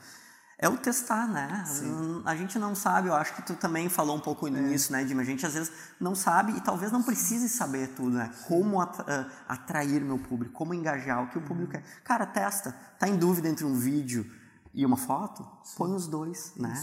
é 0.58 0.70
o 0.70 0.78
testar, 0.78 1.28
né? 1.28 1.63
Sim. 1.65 2.22
A 2.26 2.36
gente 2.36 2.58
não 2.58 2.74
sabe, 2.74 3.10
eu 3.10 3.13
acho 3.13 3.36
que 3.36 3.41
tu 3.41 3.56
também 3.56 3.89
falou 3.89 4.15
um 4.15 4.20
pouco 4.20 4.48
é. 4.48 4.52
nisso, 4.52 4.91
né, 4.94 5.04
Dima? 5.04 5.22
A 5.22 5.26
gente 5.26 5.46
às 5.46 5.54
vezes 5.54 5.72
não 6.00 6.15
sabe 6.15 6.54
e 6.54 6.62
talvez 6.62 6.91
não 6.91 7.04
precise 7.04 7.50
saber 7.50 7.89
tudo, 7.89 8.12
né? 8.12 8.32
Como 8.48 8.80
ah, 8.82 8.89
atrair 9.48 10.02
meu 10.02 10.18
público, 10.18 10.54
como 10.54 10.74
engajar, 10.74 11.24
o 11.24 11.30
que 11.30 11.38
o 11.38 11.41
público 11.41 11.74
quer. 11.74 11.84
Cara, 12.04 12.26
testa. 12.26 12.72
Tá 12.98 13.08
em 13.08 13.18
dúvida 13.18 13.50
entre 13.50 13.65
um 13.65 13.74
vídeo 13.74 14.26
e 14.74 14.86
uma 14.86 14.98
foto? 14.98 15.46
Sim. 15.63 15.76
Põe 15.78 15.94
os 15.94 16.08
dois, 16.08 16.54
né? 16.56 16.74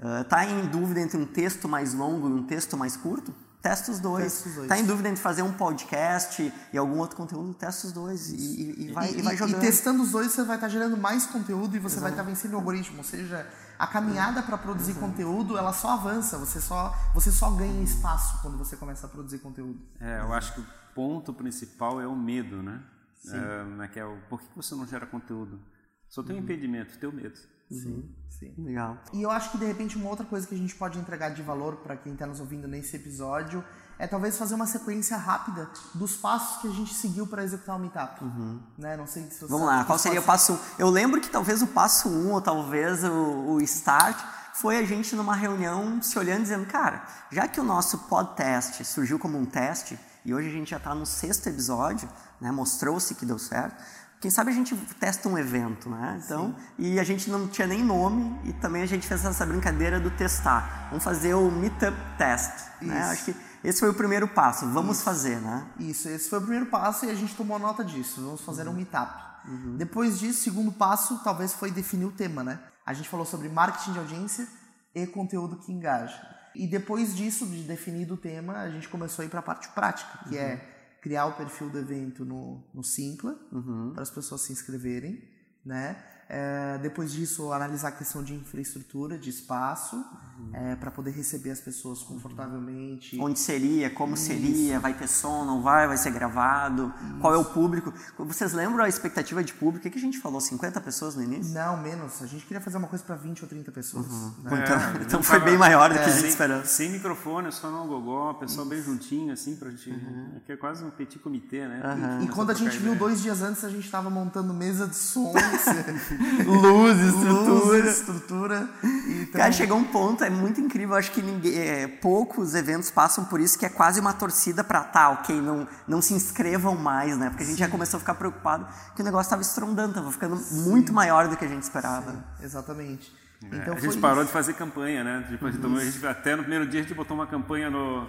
Uh, 0.00 0.24
tá 0.24 0.46
em 0.46 0.66
dúvida 0.66 0.98
entre 1.00 1.18
um 1.18 1.26
texto 1.26 1.68
mais 1.68 1.92
longo 1.94 2.28
e 2.28 2.32
um 2.32 2.46
texto 2.46 2.76
mais 2.76 2.96
curto? 2.96 3.34
Testa 3.62 3.92
os 3.92 4.00
dois. 4.00 4.24
Testa 4.24 4.48
os 4.48 4.54
dois. 4.54 4.68
Tá 4.68 4.78
em 4.78 4.86
dúvida 4.86 5.08
entre 5.08 5.20
fazer 5.20 5.42
um 5.42 5.52
podcast 5.52 6.52
e 6.72 6.78
algum 6.78 6.98
outro 6.98 7.16
conteúdo? 7.16 7.52
Testa 7.52 7.86
os 7.86 7.92
dois 7.92 8.30
e, 8.30 8.86
e, 8.86 8.92
vai, 8.92 9.12
e, 9.12 9.18
e 9.18 9.22
vai 9.22 9.36
jogando. 9.36 9.58
E 9.58 9.60
testando 9.60 10.02
os 10.02 10.12
dois, 10.12 10.32
você 10.32 10.44
vai 10.44 10.56
estar 10.56 10.66
tá 10.66 10.72
gerando 10.72 10.96
mais 10.96 11.26
conteúdo 11.26 11.76
e 11.76 11.78
você 11.78 11.96
Exato. 11.96 12.00
vai 12.02 12.10
estar 12.12 12.22
tá 12.22 12.28
vencendo 12.28 12.54
o 12.54 12.56
algoritmo. 12.56 12.98
Ou 12.98 13.04
seja, 13.04 13.46
a 13.78 13.86
caminhada 13.86 14.42
para 14.42 14.56
produzir 14.56 14.92
Exato. 14.92 15.06
conteúdo, 15.06 15.58
ela 15.58 15.74
só 15.74 15.90
avança. 15.90 16.38
Você 16.38 16.60
só, 16.60 16.96
você 17.12 17.30
só 17.30 17.50
ganha 17.50 17.82
espaço 17.82 18.40
quando 18.40 18.56
você 18.56 18.76
começa 18.76 19.06
a 19.06 19.10
produzir 19.10 19.38
conteúdo. 19.40 19.78
É, 20.00 20.20
eu 20.20 20.32
acho 20.32 20.54
que 20.54 20.60
o 20.60 20.66
ponto 20.94 21.34
principal 21.34 22.00
é 22.00 22.06
o 22.06 22.16
medo, 22.16 22.62
né? 22.62 22.82
Sim. 23.22 23.36
É, 23.36 23.64
né, 23.64 23.88
que 23.88 24.00
é 24.00 24.04
o, 24.04 24.16
por 24.30 24.40
que 24.40 24.56
você 24.56 24.74
não 24.74 24.86
gera 24.86 25.06
conteúdo? 25.06 25.60
Só 26.08 26.22
tem 26.22 26.34
um 26.34 26.38
uhum. 26.38 26.44
impedimento, 26.44 26.98
teu 26.98 27.12
medo. 27.12 27.38
Sim, 27.70 28.08
sim. 28.28 28.54
Legal. 28.58 28.98
E 29.12 29.22
eu 29.22 29.30
acho 29.30 29.50
que 29.50 29.58
de 29.58 29.64
repente 29.64 29.96
uma 29.96 30.08
outra 30.08 30.26
coisa 30.26 30.46
que 30.46 30.54
a 30.54 30.58
gente 30.58 30.74
pode 30.74 30.98
entregar 30.98 31.30
de 31.30 31.42
valor 31.42 31.76
para 31.76 31.96
quem 31.96 32.12
está 32.12 32.26
nos 32.26 32.40
ouvindo 32.40 32.66
nesse 32.66 32.96
episódio 32.96 33.64
é 33.98 34.06
talvez 34.06 34.38
fazer 34.38 34.54
uma 34.54 34.66
sequência 34.66 35.16
rápida 35.16 35.68
dos 35.94 36.16
passos 36.16 36.62
que 36.62 36.68
a 36.68 36.70
gente 36.70 36.94
seguiu 36.94 37.26
para 37.26 37.44
executar 37.44 37.76
o 37.76 37.78
meetup. 37.78 38.24
Uhum. 38.24 38.60
Né? 38.78 38.96
Não 38.96 39.06
sei 39.06 39.24
se 39.24 39.40
você 39.40 39.46
Vamos 39.46 39.66
lá, 39.66 39.84
qual 39.84 39.98
seria 39.98 40.20
o 40.20 40.24
passo 40.24 40.54
1? 40.54 40.56
Um? 40.56 40.58
Eu 40.78 40.90
lembro 40.90 41.20
que 41.20 41.28
talvez 41.28 41.60
o 41.60 41.66
passo 41.66 42.08
1 42.08 42.12
um, 42.12 42.32
ou 42.32 42.40
talvez 42.40 43.04
o, 43.04 43.12
o 43.52 43.60
start 43.60 44.18
foi 44.54 44.78
a 44.78 44.84
gente 44.84 45.14
numa 45.14 45.34
reunião 45.34 46.00
se 46.02 46.18
olhando 46.18 46.40
e 46.40 46.42
dizendo, 46.42 46.66
cara, 46.66 47.06
já 47.30 47.46
que 47.46 47.60
o 47.60 47.64
nosso 47.64 47.98
podcast 47.98 48.84
surgiu 48.84 49.18
como 49.18 49.38
um 49.38 49.44
teste 49.44 49.98
e 50.24 50.34
hoje 50.34 50.48
a 50.48 50.52
gente 50.52 50.70
já 50.70 50.76
está 50.76 50.94
no 50.94 51.06
sexto 51.06 51.48
episódio, 51.48 52.08
né, 52.40 52.50
mostrou-se 52.50 53.14
que 53.14 53.24
deu 53.24 53.38
certo, 53.38 53.82
quem 54.20 54.30
sabe 54.30 54.50
a 54.50 54.54
gente 54.54 54.76
testa 54.98 55.28
um 55.30 55.38
evento, 55.38 55.88
né? 55.88 56.20
Então, 56.22 56.54
Sim. 56.54 56.56
e 56.78 57.00
a 57.00 57.04
gente 57.04 57.30
não 57.30 57.48
tinha 57.48 57.66
nem 57.66 57.82
nome 57.82 58.38
e 58.44 58.52
também 58.52 58.82
a 58.82 58.86
gente 58.86 59.06
fez 59.06 59.24
essa 59.24 59.46
brincadeira 59.46 59.98
do 59.98 60.10
testar. 60.10 60.88
Vamos 60.90 61.02
fazer 61.02 61.32
o 61.32 61.50
meetup 61.50 61.96
test, 62.18 62.52
né? 62.82 63.02
Acho 63.04 63.24
que 63.24 63.36
esse 63.64 63.80
foi 63.80 63.88
o 63.88 63.94
primeiro 63.94 64.28
passo. 64.28 64.66
Vamos 64.68 64.96
Isso. 64.96 65.04
fazer, 65.04 65.40
né? 65.40 65.66
Isso, 65.78 66.06
esse 66.10 66.28
foi 66.28 66.38
o 66.38 66.42
primeiro 66.42 66.66
passo 66.66 67.06
e 67.06 67.10
a 67.10 67.14
gente 67.14 67.34
tomou 67.34 67.58
nota 67.58 67.82
disso. 67.82 68.22
Vamos 68.22 68.42
fazer 68.42 68.66
uhum. 68.66 68.74
um 68.74 68.76
meetup. 68.76 69.10
Uhum. 69.48 69.76
Depois 69.78 70.18
disso, 70.18 70.42
segundo 70.42 70.70
passo, 70.70 71.18
talvez 71.24 71.54
foi 71.54 71.70
definir 71.70 72.04
o 72.04 72.12
tema, 72.12 72.44
né? 72.44 72.60
A 72.84 72.92
gente 72.92 73.08
falou 73.08 73.24
sobre 73.24 73.48
marketing 73.48 73.92
de 73.94 73.98
audiência 74.00 74.46
e 74.94 75.06
conteúdo 75.06 75.56
que 75.56 75.72
engaja. 75.72 76.20
E 76.54 76.66
depois 76.66 77.16
disso, 77.16 77.46
de 77.46 77.62
definido 77.62 78.14
o 78.14 78.16
tema, 78.18 78.58
a 78.58 78.68
gente 78.68 78.86
começou 78.86 79.22
a 79.22 79.26
ir 79.26 79.28
para 79.30 79.40
a 79.40 79.42
parte 79.42 79.68
prática, 79.68 80.28
que 80.28 80.36
é 80.36 80.42
uhum. 80.42 80.48
é 80.48 80.79
criar 81.00 81.26
o 81.26 81.36
perfil 81.36 81.70
do 81.70 81.78
evento 81.78 82.24
no, 82.24 82.62
no 82.74 82.84
Simpla, 82.84 83.38
uhum. 83.50 83.92
para 83.92 84.02
as 84.02 84.10
pessoas 84.10 84.42
se 84.42 84.52
inscreverem, 84.52 85.22
né? 85.64 86.02
É, 86.32 86.78
depois 86.78 87.10
disso, 87.10 87.52
analisar 87.52 87.88
a 87.88 87.92
questão 87.92 88.22
de 88.22 88.32
infraestrutura, 88.32 89.18
de 89.18 89.28
espaço, 89.28 89.96
uhum. 89.96 90.50
é, 90.52 90.76
para 90.76 90.88
poder 90.88 91.10
receber 91.10 91.50
as 91.50 91.60
pessoas 91.60 92.04
confortavelmente. 92.04 93.18
Onde 93.20 93.36
seria, 93.40 93.90
como 93.90 94.14
Isso. 94.14 94.26
seria, 94.26 94.78
vai 94.78 94.94
ter 94.94 95.08
som, 95.08 95.44
não 95.44 95.60
vai, 95.60 95.88
vai 95.88 95.96
ser 95.96 96.12
gravado, 96.12 96.94
Isso. 97.02 97.18
qual 97.20 97.34
é 97.34 97.36
o 97.36 97.44
público. 97.44 97.92
Vocês 98.16 98.52
lembram 98.52 98.84
a 98.84 98.88
expectativa 98.88 99.42
de 99.42 99.52
público? 99.52 99.88
O 99.88 99.90
que 99.90 99.98
a 99.98 100.00
gente 100.00 100.20
falou? 100.20 100.40
50 100.40 100.80
pessoas 100.80 101.16
no 101.16 101.24
início? 101.24 101.52
Não, 101.52 101.76
menos. 101.82 102.22
A 102.22 102.26
gente 102.26 102.46
queria 102.46 102.60
fazer 102.60 102.76
uma 102.76 102.86
coisa 102.86 103.04
para 103.04 103.16
20 103.16 103.42
ou 103.42 103.48
30 103.48 103.72
pessoas. 103.72 104.06
Uhum. 104.06 104.34
Né? 104.44 104.62
Então, 104.62 104.76
é, 104.76 105.02
então 105.02 105.22
foi 105.24 105.40
bem 105.40 105.58
maior 105.58 105.92
do 105.92 105.98
que 105.98 106.04
a 106.04 106.08
gente 106.10 106.28
esperava. 106.28 106.64
Sem 106.64 106.90
microfone, 106.90 107.50
só 107.50 107.68
no 107.72 107.88
gogó, 107.88 108.34
pessoal 108.34 108.68
bem 108.68 108.80
juntinho, 108.80 109.32
assim, 109.32 109.56
pra 109.56 109.68
gente. 109.70 109.90
Uhum. 109.90 110.40
Que 110.46 110.52
é 110.52 110.56
quase 110.56 110.84
um 110.84 110.90
petit 110.90 111.18
comitê, 111.18 111.66
né? 111.66 111.82
E, 112.20 112.26
e 112.26 112.28
quando 112.28 112.50
a 112.50 112.54
gente 112.54 112.78
viu 112.78 112.94
dois 112.94 113.20
dias 113.20 113.42
antes, 113.42 113.64
a 113.64 113.68
gente 113.68 113.84
estava 113.84 114.08
montando 114.08 114.54
mesa 114.54 114.86
de 114.86 114.94
som. 114.94 115.34
luz, 116.44 116.98
estrutura. 116.98 117.48
Luz, 117.50 117.86
estrutura. 117.86 118.68
E 118.84 119.26
Cara, 119.26 119.52
chegou 119.52 119.78
um 119.78 119.84
ponto, 119.84 120.22
é 120.22 120.30
muito 120.30 120.60
incrível, 120.60 120.94
acho 120.94 121.10
que 121.12 121.22
ninguém, 121.22 121.56
é, 121.56 121.88
poucos 121.88 122.54
eventos 122.54 122.90
passam 122.90 123.24
por 123.24 123.40
isso, 123.40 123.58
que 123.58 123.64
é 123.64 123.68
quase 123.68 124.00
uma 124.00 124.12
torcida 124.12 124.62
para 124.62 124.80
tá, 124.80 125.10
ok, 125.10 125.40
não, 125.40 125.66
não 125.88 126.02
se 126.02 126.12
inscrevam 126.14 126.76
mais, 126.76 127.16
né? 127.16 127.30
Porque 127.30 127.42
a 127.42 127.46
gente 127.46 127.56
Sim. 127.56 127.64
já 127.64 127.68
começou 127.68 127.96
a 127.98 128.00
ficar 128.00 128.14
preocupado 128.14 128.66
que 128.94 129.02
o 129.02 129.04
negócio 129.04 129.26
estava 129.26 129.42
estrondando, 129.42 129.90
estava 129.90 130.12
ficando 130.12 130.36
Sim. 130.36 130.68
muito 130.68 130.92
maior 130.92 131.28
do 131.28 131.36
que 131.36 131.44
a 131.44 131.48
gente 131.48 131.62
esperava. 131.62 132.12
Sim, 132.12 132.44
exatamente. 132.44 133.20
É, 133.50 133.56
então, 133.56 133.74
a 133.74 133.80
gente 133.80 133.96
parou 133.98 134.18
isso. 134.18 134.26
de 134.26 134.32
fazer 134.32 134.52
campanha, 134.52 135.02
né? 135.02 135.26
Depois 135.30 135.56
uhum. 135.56 135.76
a 135.76 135.84
gente, 135.84 136.06
até 136.06 136.36
no 136.36 136.42
primeiro 136.42 136.66
dia 136.66 136.80
a 136.80 136.82
gente 136.82 136.94
botou 136.94 137.16
uma 137.16 137.26
campanha 137.26 137.70
no, 137.70 138.06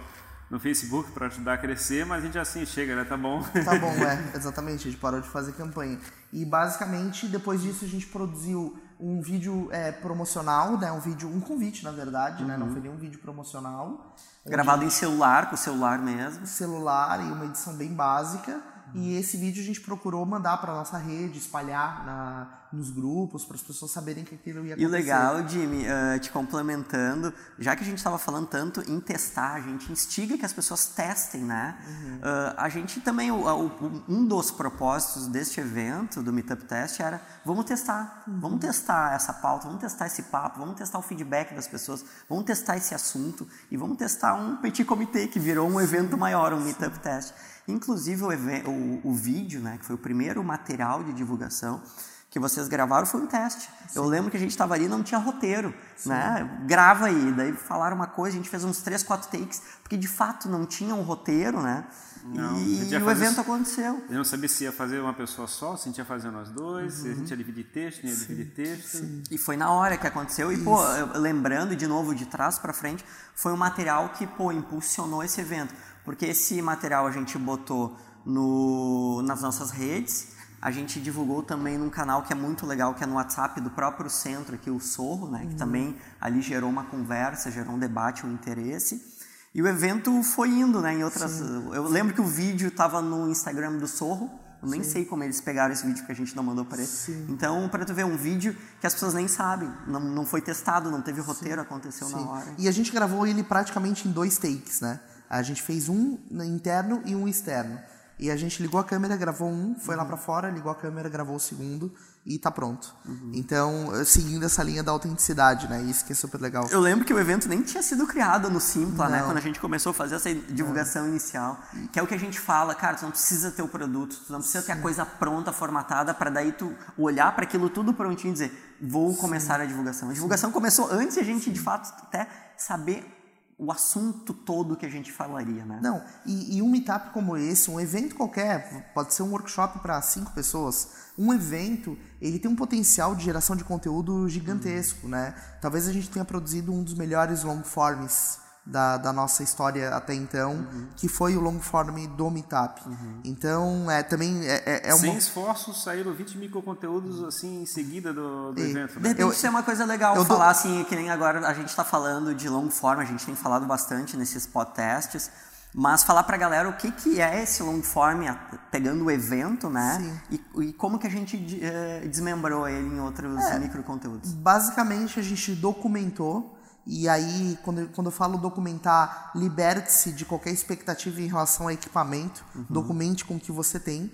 no 0.52 0.60
Facebook 0.60 1.10
para 1.12 1.28
ajudar 1.28 1.54
a 1.54 1.56
crescer, 1.56 2.04
mas 2.04 2.22
a 2.22 2.26
gente 2.26 2.38
assim 2.38 2.66
chega, 2.66 2.94
né? 2.94 3.04
Tá 3.04 3.16
bom. 3.16 3.42
Tá 3.64 3.78
bom, 3.78 3.88
é, 4.04 4.36
exatamente. 4.36 4.86
A 4.86 4.90
gente 4.90 5.00
parou 5.00 5.18
de 5.18 5.26
fazer 5.26 5.52
campanha. 5.52 5.98
E 6.30 6.44
basicamente, 6.44 7.26
depois 7.26 7.62
disso, 7.62 7.86
a 7.86 7.88
gente 7.88 8.06
produziu 8.06 8.78
um 9.00 9.22
vídeo 9.22 9.70
é, 9.72 9.90
promocional, 9.90 10.76
né? 10.76 10.92
Um 10.92 11.00
vídeo, 11.00 11.26
um 11.26 11.40
convite, 11.40 11.82
na 11.82 11.90
verdade, 11.90 12.42
uhum. 12.42 12.48
né? 12.50 12.58
Não 12.58 12.66
uhum. 12.66 12.72
foi 12.74 12.82
nenhum 12.82 12.98
vídeo 12.98 13.18
promocional. 13.18 14.14
Gravado 14.44 14.84
em 14.84 14.90
celular, 14.90 15.48
com 15.48 15.54
o 15.54 15.58
celular 15.58 15.98
mesmo. 15.98 16.46
Celular 16.46 17.18
e 17.20 17.32
uma 17.32 17.46
edição 17.46 17.74
bem 17.74 17.88
básica. 17.94 18.60
E 18.94 19.16
esse 19.16 19.36
vídeo 19.36 19.62
a 19.62 19.66
gente 19.66 19.80
procurou 19.80 20.24
mandar 20.26 20.58
para 20.58 20.72
nossa 20.72 20.98
rede, 20.98 21.38
espalhar 21.38 22.04
na, 22.04 22.62
nos 22.72 22.90
grupos, 22.90 23.44
para 23.44 23.56
as 23.56 23.62
pessoas 23.62 23.90
saberem 23.90 24.24
que 24.24 24.34
aquilo 24.34 24.66
ia 24.66 24.74
acontecer. 24.74 24.82
E 24.82 24.86
o 24.86 24.90
legal, 24.90 25.48
Jimmy, 25.48 25.84
uh, 25.84 26.18
te 26.18 26.30
complementando, 26.30 27.32
já 27.58 27.74
que 27.74 27.82
a 27.82 27.84
gente 27.84 27.98
estava 27.98 28.18
falando 28.18 28.46
tanto 28.46 28.80
em 28.90 29.00
testar, 29.00 29.54
a 29.54 29.60
gente 29.60 29.90
instiga 29.90 30.36
que 30.36 30.44
as 30.44 30.52
pessoas 30.52 30.86
testem, 30.86 31.42
né? 31.42 31.76
Uhum. 31.86 32.16
Uh, 32.16 32.54
a 32.56 32.68
gente 32.68 33.00
também, 33.00 33.30
o, 33.30 33.36
o, 33.36 34.04
um 34.08 34.26
dos 34.26 34.50
propósitos 34.50 35.26
deste 35.26 35.60
evento, 35.60 36.22
do 36.22 36.32
Meetup 36.32 36.64
Test, 36.64 37.00
era 37.00 37.20
vamos 37.44 37.64
testar, 37.64 38.24
uhum. 38.26 38.40
vamos 38.40 38.60
testar 38.60 39.14
essa 39.14 39.32
pauta, 39.32 39.66
vamos 39.66 39.80
testar 39.80 40.06
esse 40.06 40.24
papo, 40.24 40.58
vamos 40.58 40.76
testar 40.76 40.98
o 40.98 41.02
feedback 41.02 41.54
das 41.54 41.66
pessoas, 41.66 42.04
vamos 42.28 42.44
testar 42.44 42.76
esse 42.76 42.94
assunto 42.94 43.46
e 43.70 43.76
vamos 43.76 43.96
testar 43.96 44.34
um 44.34 44.56
petit 44.56 44.84
comitê 44.84 45.26
que 45.26 45.38
virou 45.38 45.68
um 45.68 45.80
evento 45.80 46.16
maior, 46.16 46.52
um 46.52 46.60
Meetup 46.60 46.98
Test. 46.98 47.32
Inclusive 47.68 48.22
o, 48.22 48.28
o, 48.28 49.00
o, 49.10 49.14
vídeo, 49.14 49.60
né, 49.60 49.78
que 49.78 49.84
foi 49.84 49.94
o 49.94 49.98
primeiro 49.98 50.42
material 50.42 51.02
de 51.04 51.12
divulgação 51.12 51.80
que 52.28 52.38
vocês 52.38 52.66
gravaram, 52.66 53.06
foi 53.06 53.20
um 53.20 53.26
teste. 53.26 53.68
Sim. 53.88 53.98
Eu 53.98 54.04
lembro 54.04 54.30
que 54.30 54.36
a 54.38 54.40
gente 54.40 54.52
estava 54.52 54.72
ali 54.74 54.88
não 54.88 55.02
tinha 55.02 55.20
roteiro. 55.20 55.74
Né? 56.06 56.62
Grava 56.66 57.06
aí. 57.06 57.32
Daí 57.32 57.52
falaram 57.52 57.94
uma 57.94 58.06
coisa, 58.06 58.34
a 58.34 58.38
gente 58.38 58.48
fez 58.48 58.64
uns 58.64 58.78
três, 58.78 59.02
quatro 59.02 59.30
takes, 59.30 59.62
porque 59.82 59.98
de 59.98 60.08
fato 60.08 60.48
não 60.48 60.64
tinha 60.64 60.94
um 60.94 61.02
roteiro, 61.02 61.60
né? 61.60 61.84
Não, 62.24 62.56
e 62.56 62.96
o 62.96 63.10
evento 63.10 63.40
aconteceu. 63.40 64.02
Eu 64.08 64.16
não 64.16 64.24
sabia 64.24 64.48
se 64.48 64.64
ia 64.64 64.72
fazer 64.72 65.00
uma 65.00 65.12
pessoa 65.12 65.48
só, 65.48 65.76
se 65.76 65.82
a 65.82 65.84
gente 65.90 65.98
ia 65.98 66.04
fazer 66.04 66.30
nós 66.30 66.50
dois, 66.50 66.98
uhum. 66.98 67.02
se 67.02 67.08
a 67.10 67.14
gente 67.14 67.30
ia 67.30 67.36
dividir 67.36 67.64
texto, 67.64 68.04
não 68.04 68.10
ia 68.10 68.16
sim, 68.16 68.26
dividir 68.28 68.54
texto. 68.54 69.04
E 69.30 69.36
foi 69.36 69.56
na 69.56 69.70
hora 69.72 69.96
que 69.96 70.06
aconteceu. 70.06 70.52
E, 70.52 70.54
Isso. 70.54 70.64
pô, 70.64 70.78
lembrando 71.18 71.74
de 71.74 71.86
novo, 71.86 72.14
de 72.14 72.24
trás 72.26 72.58
para 72.58 72.72
frente, 72.72 73.04
foi 73.34 73.52
um 73.52 73.56
material 73.56 74.10
que, 74.10 74.26
pô, 74.26 74.52
impulsionou 74.52 75.22
esse 75.24 75.40
evento 75.40 75.74
porque 76.04 76.26
esse 76.26 76.60
material 76.60 77.06
a 77.06 77.10
gente 77.10 77.36
botou 77.38 77.96
no, 78.24 79.22
nas 79.22 79.42
nossas 79.42 79.70
redes, 79.70 80.28
a 80.60 80.70
gente 80.70 81.00
divulgou 81.00 81.42
também 81.42 81.76
num 81.76 81.90
canal 81.90 82.22
que 82.22 82.32
é 82.32 82.36
muito 82.36 82.64
legal, 82.64 82.94
que 82.94 83.02
é 83.02 83.06
no 83.06 83.16
WhatsApp 83.16 83.60
do 83.60 83.70
próprio 83.70 84.08
centro 84.08 84.54
aqui, 84.54 84.70
o 84.70 84.78
Sorro, 84.78 85.28
né, 85.28 85.40
que 85.40 85.46
uhum. 85.52 85.56
também 85.56 85.96
ali 86.20 86.40
gerou 86.40 86.70
uma 86.70 86.84
conversa, 86.84 87.50
gerou 87.50 87.74
um 87.74 87.78
debate, 87.78 88.24
um 88.24 88.32
interesse. 88.32 89.10
E 89.54 89.60
o 89.60 89.66
evento 89.66 90.22
foi 90.22 90.48
indo, 90.48 90.80
né, 90.80 90.94
em 90.94 91.04
outras... 91.04 91.32
Sim. 91.32 91.74
Eu 91.74 91.88
lembro 91.88 92.14
que 92.14 92.20
o 92.20 92.24
vídeo 92.24 92.68
estava 92.68 93.02
no 93.02 93.28
Instagram 93.28 93.76
do 93.76 93.88
Sorro, 93.88 94.30
eu 94.62 94.68
nem 94.68 94.84
Sim. 94.84 94.90
sei 94.90 95.04
como 95.04 95.24
eles 95.24 95.40
pegaram 95.40 95.72
esse 95.72 95.84
vídeo 95.84 96.06
que 96.06 96.12
a 96.12 96.14
gente 96.14 96.36
não 96.36 96.44
mandou 96.44 96.64
para 96.64 96.78
eles. 96.78 96.88
Sim. 96.88 97.26
Então, 97.28 97.68
para 97.68 97.84
tu 97.84 97.92
ver 97.92 98.04
um 98.04 98.16
vídeo 98.16 98.56
que 98.80 98.86
as 98.86 98.94
pessoas 98.94 99.12
nem 99.12 99.26
sabem, 99.26 99.68
não, 99.88 99.98
não 99.98 100.24
foi 100.24 100.40
testado, 100.40 100.88
não 100.88 101.02
teve 101.02 101.20
roteiro, 101.20 101.60
aconteceu 101.60 102.08
na 102.08 102.18
hora. 102.18 102.54
E 102.56 102.68
a 102.68 102.72
gente 102.72 102.92
gravou 102.92 103.26
ele 103.26 103.42
praticamente 103.42 104.06
em 104.06 104.12
dois 104.12 104.38
takes, 104.38 104.80
né? 104.80 105.00
A 105.32 105.42
gente 105.42 105.62
fez 105.62 105.88
um 105.88 106.18
interno 106.44 107.02
e 107.06 107.16
um 107.16 107.26
externo. 107.26 107.80
E 108.18 108.30
a 108.30 108.36
gente 108.36 108.62
ligou 108.62 108.78
a 108.78 108.84
câmera, 108.84 109.16
gravou 109.16 109.48
um, 109.48 109.74
foi 109.74 109.94
uhum. 109.94 110.02
lá 110.02 110.06
para 110.06 110.16
fora, 110.16 110.50
ligou 110.50 110.70
a 110.70 110.74
câmera, 110.74 111.08
gravou 111.08 111.34
o 111.34 111.40
segundo 111.40 111.92
e 112.24 112.38
tá 112.38 112.50
pronto. 112.50 112.94
Uhum. 113.04 113.32
Então, 113.34 113.90
seguindo 114.04 114.44
essa 114.44 114.62
linha 114.62 114.82
da 114.82 114.92
autenticidade, 114.92 115.68
né? 115.68 115.82
Isso 115.82 116.04
que 116.04 116.12
é 116.12 116.14
super 116.14 116.40
legal. 116.40 116.68
Eu 116.70 116.78
lembro 116.78 117.04
que 117.04 117.12
o 117.12 117.18
evento 117.18 117.48
nem 117.48 117.62
tinha 117.62 117.82
sido 117.82 118.06
criado 118.06 118.48
no 118.48 118.60
Simpla, 118.60 119.08
né? 119.08 119.22
Quando 119.24 119.38
a 119.38 119.40
gente 119.40 119.58
começou 119.58 119.90
a 119.90 119.94
fazer 119.94 120.16
essa 120.16 120.32
divulgação 120.32 121.02
não. 121.02 121.10
inicial, 121.10 121.58
que 121.90 121.98
é 121.98 122.02
o 122.02 122.06
que 122.06 122.14
a 122.14 122.18
gente 122.18 122.38
fala, 122.38 122.74
cara, 122.74 122.96
tu 122.96 123.02
não 123.02 123.10
precisa 123.10 123.50
ter 123.50 123.62
o 123.62 123.68
produto, 123.68 124.14
tu 124.26 124.32
não 124.32 124.38
precisa 124.38 124.60
Sim. 124.60 124.66
ter 124.66 124.72
a 124.72 124.76
coisa 124.76 125.04
pronta, 125.04 125.50
formatada, 125.50 126.14
para 126.14 126.30
daí 126.30 126.52
tu 126.52 126.72
olhar 126.96 127.34
para 127.34 127.44
aquilo 127.44 127.68
tudo 127.70 127.92
prontinho 127.92 128.30
e 128.30 128.34
dizer, 128.34 128.76
vou 128.80 129.10
Sim. 129.10 129.16
começar 129.16 129.60
a 129.60 129.64
divulgação. 129.64 130.10
A 130.10 130.12
divulgação 130.12 130.50
Sim. 130.50 130.54
começou 130.54 130.92
antes 130.92 131.14
de 131.14 131.20
a 131.20 131.24
gente, 131.24 131.50
de 131.50 131.58
fato, 131.58 131.92
até 132.04 132.28
saber 132.56 133.21
o 133.62 133.70
assunto 133.70 134.34
todo 134.34 134.76
que 134.76 134.84
a 134.84 134.88
gente 134.88 135.12
falaria, 135.12 135.64
né? 135.64 135.78
Não, 135.80 136.02
e, 136.26 136.56
e, 136.56 136.62
um 136.62 136.68
meetup 136.68 137.10
como 137.10 137.36
esse, 137.36 137.70
um 137.70 137.78
evento 137.78 138.16
qualquer, 138.16 138.90
pode 138.92 139.14
ser 139.14 139.22
um 139.22 139.30
workshop 139.30 139.78
para 139.78 140.02
cinco 140.02 140.32
pessoas, 140.32 140.88
um 141.16 141.32
evento, 141.32 141.96
ele 142.20 142.40
tem 142.40 142.50
um 142.50 142.56
potencial 142.56 143.14
de 143.14 143.24
geração 143.24 143.54
de 143.54 143.62
conteúdo 143.62 144.28
gigantesco, 144.28 145.04
uhum. 145.04 145.10
né? 145.10 145.32
Talvez 145.60 145.86
a 145.86 145.92
gente 145.92 146.10
tenha 146.10 146.24
produzido 146.24 146.72
um 146.72 146.82
dos 146.82 146.94
melhores 146.94 147.44
long 147.44 147.62
forms 147.62 148.41
da, 148.64 148.96
da 148.96 149.12
nossa 149.12 149.42
história 149.42 149.90
até 149.90 150.14
então, 150.14 150.52
uhum. 150.52 150.86
que 150.96 151.08
foi 151.08 151.36
o 151.36 151.40
long 151.40 151.58
form 151.60 152.06
do 152.16 152.30
Meetup. 152.30 152.80
Uhum. 152.86 153.20
Então, 153.24 153.90
é 153.90 154.02
também 154.02 154.46
é, 154.46 154.62
é, 154.64 154.80
é 154.90 154.94
uma... 154.94 155.00
Sem 155.00 155.16
esforço, 155.16 155.74
saíram 155.74 156.12
20 156.12 156.38
microconteúdos 156.38 157.24
assim 157.24 157.62
em 157.62 157.66
seguida 157.66 158.12
do, 158.12 158.52
do 158.52 158.60
e, 158.60 158.70
evento. 158.70 159.00
Né? 159.00 159.14
De 159.14 159.22
isso 159.28 159.46
é 159.46 159.50
uma 159.50 159.62
coisa 159.62 159.84
legal 159.84 160.14
eu 160.14 160.24
falar 160.24 160.50
assim, 160.50 160.84
que 160.84 160.94
nem 160.94 161.10
agora 161.10 161.46
a 161.46 161.54
gente 161.54 161.68
está 161.68 161.82
falando 161.82 162.34
de 162.34 162.48
long 162.48 162.70
form, 162.70 163.00
a 163.00 163.04
gente 163.04 163.26
tem 163.26 163.34
falado 163.34 163.66
bastante 163.66 164.16
nesses 164.16 164.46
podcasts, 164.46 165.28
mas 165.74 166.04
falar 166.04 166.22
para 166.22 166.36
a 166.36 166.38
galera 166.38 166.68
o 166.68 166.74
que, 166.74 166.92
que 166.92 167.20
é 167.20 167.42
esse 167.42 167.62
long 167.62 167.82
form, 167.82 168.22
pegando 168.70 169.04
o 169.04 169.10
evento, 169.10 169.70
né? 169.70 170.20
E, 170.30 170.40
e, 170.60 170.72
como 170.74 170.98
que 170.98 171.06
a 171.06 171.10
gente 171.10 171.36
uh, 171.36 172.08
desmembrou 172.08 172.68
ele 172.68 172.88
em 172.88 173.00
outros 173.00 173.42
é, 173.46 173.58
microconteúdos. 173.58 174.34
Basicamente, 174.34 175.18
a 175.18 175.22
gente 175.22 175.54
documentou 175.54 176.58
e 176.86 177.08
aí, 177.08 177.58
quando, 177.62 177.88
quando 177.90 178.08
eu 178.08 178.12
falo 178.12 178.36
documentar, 178.36 179.30
liberte-se 179.34 180.12
de 180.12 180.24
qualquer 180.24 180.50
expectativa 180.50 181.20
em 181.20 181.26
relação 181.26 181.66
ao 181.66 181.72
equipamento, 181.72 182.44
uhum. 182.54 182.66
documente 182.68 183.24
com 183.24 183.36
o 183.36 183.40
que 183.40 183.52
você 183.52 183.78
tem. 183.78 184.10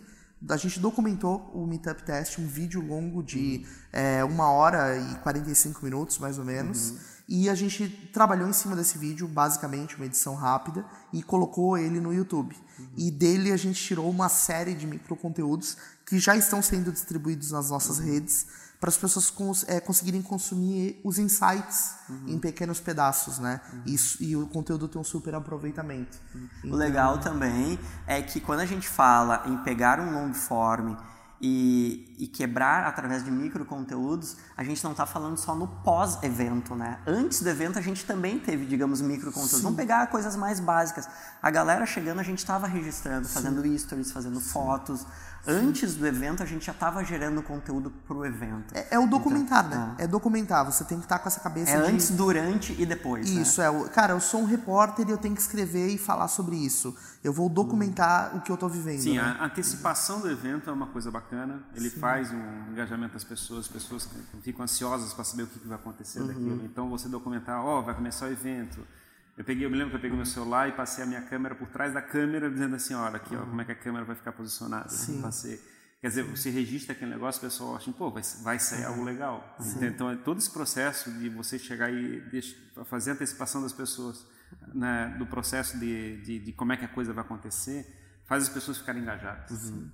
A 0.49 0.57
gente 0.57 0.79
documentou 0.79 1.51
o 1.53 1.67
Meetup 1.67 2.03
Test, 2.03 2.39
um 2.39 2.47
vídeo 2.47 2.81
longo 2.81 3.23
de 3.23 3.65
uhum. 3.65 3.73
é, 3.93 4.25
uma 4.25 4.51
hora 4.51 4.97
e 4.97 5.15
45 5.17 5.85
minutos, 5.85 6.19
mais 6.19 6.39
ou 6.39 6.45
menos. 6.45 6.91
Uhum. 6.91 6.99
E 7.29 7.49
a 7.51 7.55
gente 7.55 7.89
trabalhou 8.13 8.49
em 8.49 8.53
cima 8.53 8.77
desse 8.77 8.97
vídeo, 8.97 9.27
basicamente, 9.27 9.97
uma 9.97 10.07
edição 10.07 10.35
rápida, 10.35 10.85
e 11.13 11.23
colocou 11.23 11.77
ele 11.77 12.01
no 12.01 12.13
YouTube. 12.13 12.57
Uhum. 12.79 12.87
E 12.97 13.11
dele 13.11 13.51
a 13.51 13.57
gente 13.57 13.83
tirou 13.83 14.09
uma 14.09 14.29
série 14.29 14.75
de 14.75 14.87
microconteúdos 14.87 15.77
que 16.07 16.19
já 16.19 16.37
estão 16.37 16.63
sendo 16.63 16.93
distribuídos 16.93 17.51
nas 17.51 17.71
nossas 17.71 17.99
uhum. 17.99 18.07
redes 18.07 18.47
para 18.81 18.91
as 18.91 18.97
pessoas 18.97 19.29
cons 19.29 19.65
é, 19.69 19.81
conseguirem 19.81 20.23
consumir 20.23 21.01
os 21.03 21.19
insights 21.19 21.95
uhum. 22.09 22.25
em 22.29 22.39
pequenos 22.39 22.79
pedaços, 22.79 23.39
né? 23.39 23.61
Uhum. 23.73 23.83
Isso, 23.87 24.23
e 24.23 24.37
o 24.37 24.47
conteúdo 24.47 24.87
tem 24.87 25.01
um 25.01 25.05
super 25.05 25.35
aproveitamento. 25.35 26.17
Uhum. 26.35 26.49
Então, 26.59 26.71
o 26.71 26.77
legal 26.77 27.19
também 27.19 27.79
é 28.07 28.23
que 28.23 28.41
quando 28.41 28.61
a 28.61 28.67
gente 28.67 28.89
fala 28.89 29.43
em 29.47 29.57
pegar 29.59 29.99
um 29.99 30.13
long 30.13 30.33
form 30.33 30.95
e, 31.41 32.15
e 32.19 32.27
quebrar 32.27 32.85
através 32.85 33.25
de 33.25 33.31
micro 33.31 33.65
conteúdos, 33.65 34.37
a 34.57 34.65
gente 34.65 34.83
não 34.83 34.93
está 34.93 35.07
falando 35.07 35.37
só 35.37 35.55
no 35.55 35.67
pós-evento, 35.67 36.75
né? 36.75 36.99
Antes 37.07 37.43
do 37.43 37.49
evento 37.49 37.79
a 37.79 37.83
gente 37.83 38.05
também 38.05 38.39
teve, 38.39 38.67
digamos, 38.67 39.01
micro 39.01 39.33
conteúdos. 39.33 39.61
Vamos 39.61 39.77
pegar 39.77 40.07
coisas 40.09 40.35
mais 40.35 40.59
básicas. 40.59 41.09
A 41.41 41.51
galera 41.51 41.87
chegando, 41.87 42.19
a 42.21 42.25
gente 42.25 42.39
estava 42.39 42.67
registrando, 42.67 43.29
fazendo 43.29 43.63
Sim. 43.63 43.79
stories, 43.79 44.11
fazendo 44.13 44.41
Sim. 44.41 44.51
fotos 44.51 45.07
antes 45.47 45.95
do 45.95 46.07
evento 46.07 46.43
a 46.43 46.47
gente 46.47 46.67
já 46.67 46.73
estava 46.73 47.03
gerando 47.05 47.43
conteúdo 47.43 47.91
para 48.07 48.17
o 48.17 48.25
evento. 48.25 48.75
É, 48.75 48.89
é, 48.93 48.99
o 48.99 49.07
documentar, 49.07 49.67
então, 49.67 49.87
né? 49.89 49.95
É. 49.99 50.05
é 50.05 50.07
documentar. 50.07 50.65
Você 50.65 50.85
tem 50.85 50.99
que 50.99 51.05
estar 51.05 51.19
tá 51.19 51.23
com 51.23 51.29
essa 51.29 51.41
cabeça. 51.41 51.73
É 51.73 51.81
de... 51.81 51.91
antes, 51.91 52.11
durante 52.11 52.75
e 52.81 52.85
depois. 52.85 53.31
Né? 53.31 53.43
Isso, 53.43 53.61
né? 53.61 53.67
é. 53.67 53.71
O... 53.71 53.89
Cara, 53.89 54.13
eu 54.13 54.21
sou 54.21 54.41
um 54.41 54.45
repórter 54.45 55.09
e 55.09 55.11
eu 55.11 55.19
tenho 55.19 55.35
que 55.35 55.41
escrever 55.41 55.89
e 55.89 55.99
falar 55.99 56.29
sobre 56.29 56.57
isso. 56.57 56.97
Eu 57.23 57.33
vou 57.33 57.49
documentar 57.49 58.35
hum. 58.35 58.39
o 58.39 58.41
que 58.41 58.51
eu 58.51 58.55
estou 58.55 58.69
vivendo. 58.69 59.01
Sim, 59.01 59.17
né? 59.17 59.37
a 59.39 59.45
antecipação 59.47 60.21
do 60.21 60.31
evento 60.31 60.71
é 60.71 60.73
uma 60.73 60.87
coisa 60.87 61.11
bacana. 61.11 61.63
Ele 61.75 61.91
Sim. 61.91 62.01
faz 62.01 62.33
um 62.33 62.73
engajamento 62.73 63.15
das 63.15 63.25
pessoas, 63.25 63.61
as 63.61 63.69
pessoas 63.69 64.09
ficam 64.43 64.65
ansiosas 64.65 65.13
para 65.13 65.25
saber 65.25 65.45
o 65.45 65.47
que 65.47 65.67
vai 65.67 65.77
acontecer 65.77 66.21
uhum. 66.21 66.27
daquilo. 66.27 66.65
Então 66.65 66.89
você 66.89 67.09
documentar, 67.09 67.65
ó, 67.65 67.79
oh, 67.79 67.83
vai 67.83 67.95
começar 67.95 68.27
o 68.27 68.33
evento 68.33 68.81
eu 69.39 69.45
peguei, 69.45 69.65
eu 69.65 69.71
me 69.71 69.77
lembro 69.77 69.91
que 69.91 69.97
eu 69.97 70.01
peguei 70.01 70.17
meu 70.17 70.27
celular 70.27 70.69
e 70.69 70.73
passei 70.73 71.05
a 71.05 71.07
minha 71.07 71.23
câmera 71.23 71.55
por 71.55 71.69
trás 71.69 71.95
da 71.95 72.03
câmera, 72.03 72.51
dizendo 72.51 72.75
assim, 72.75 72.93
olha, 72.93 73.17
aqui, 73.17 73.37
ó, 73.37 73.43
como 73.43 73.61
é 73.61 73.65
que 73.65 73.71
a 73.71 73.75
câmera 73.77 74.05
vai 74.05 74.17
ficar 74.17 74.33
posicionada. 74.33 74.89
Sim. 74.89 75.23
Passei. 75.23 75.63
Quer 76.01 76.09
dizer, 76.09 76.25
você 76.25 76.51
registra 76.51 76.93
aquele 76.93 77.13
negócio, 77.13 77.39
o 77.39 77.43
pessoal 77.43 77.77
acha, 77.77 77.93
pô, 77.93 78.11
vai, 78.11 78.23
vai 78.43 78.59
sair 78.59 78.85
algo 78.85 79.05
legal. 79.05 79.57
Sim. 79.61 79.87
Então, 79.87 80.11
é 80.11 80.17
todo 80.17 80.39
esse 80.39 80.51
processo 80.51 81.13
de 81.13 81.29
você 81.29 81.57
chegar 81.57 81.89
e 81.89 82.21
fazer 82.87 83.13
a 83.13 83.15
antecipação 83.15 83.63
das 83.63 83.73
pessoas, 83.73 84.27
né, 84.75 85.15
do 85.21 85.27
processo 85.27 85.79
de, 85.79 86.21
de, 86.23 86.39
de, 86.41 86.53
como 86.53 86.73
é 86.73 86.77
que 86.77 86.85
a 86.85 86.89
coisa 86.89 87.13
vai 87.13 87.25
acontecer, 87.25 87.87
faz 88.27 88.43
as 88.43 88.49
pessoas 88.49 88.79
ficarem 88.79 89.03
engajadas. 89.03 89.71
Uhum. 89.71 89.89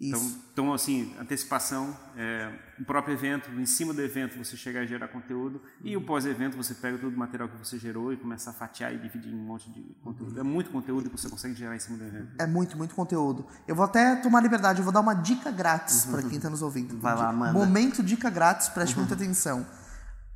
Então, 0.00 0.32
então, 0.52 0.72
assim, 0.72 1.12
antecipação, 1.18 1.96
é, 2.16 2.52
o 2.78 2.84
próprio 2.84 3.14
evento, 3.14 3.50
em 3.50 3.66
cima 3.66 3.92
do 3.92 4.00
evento 4.00 4.38
você 4.38 4.56
chegar 4.56 4.82
a 4.82 4.86
gerar 4.86 5.08
conteúdo 5.08 5.60
e 5.82 5.96
o 5.96 6.00
pós-evento 6.00 6.56
você 6.56 6.72
pega 6.72 6.96
todo 6.98 7.12
o 7.12 7.18
material 7.18 7.48
que 7.48 7.56
você 7.58 7.76
gerou 7.78 8.12
e 8.12 8.16
começa 8.16 8.50
a 8.50 8.52
fatiar 8.52 8.94
e 8.94 8.98
dividir 8.98 9.32
em 9.32 9.36
um 9.36 9.42
monte 9.42 9.68
de 9.70 9.96
conteúdo. 10.04 10.38
É 10.38 10.42
muito 10.44 10.70
conteúdo 10.70 11.10
que 11.10 11.20
você 11.20 11.28
consegue 11.28 11.54
gerar 11.56 11.74
em 11.74 11.80
cima 11.80 11.98
do 11.98 12.04
evento. 12.04 12.28
É 12.38 12.46
muito, 12.46 12.76
muito 12.76 12.94
conteúdo. 12.94 13.44
Eu 13.66 13.74
vou 13.74 13.84
até 13.84 14.14
tomar 14.16 14.40
liberdade, 14.40 14.78
eu 14.78 14.84
vou 14.84 14.92
dar 14.92 15.00
uma 15.00 15.14
dica 15.14 15.50
grátis 15.50 16.04
uhum. 16.04 16.12
para 16.12 16.22
quem 16.22 16.36
está 16.36 16.48
nos 16.48 16.62
ouvindo. 16.62 16.96
Vai 17.00 17.16
lá, 17.16 17.32
manda. 17.32 17.52
Momento 17.52 18.00
dica 18.00 18.30
grátis, 18.30 18.68
preste 18.68 18.94
uhum. 18.94 19.00
muita 19.00 19.14
atenção. 19.14 19.66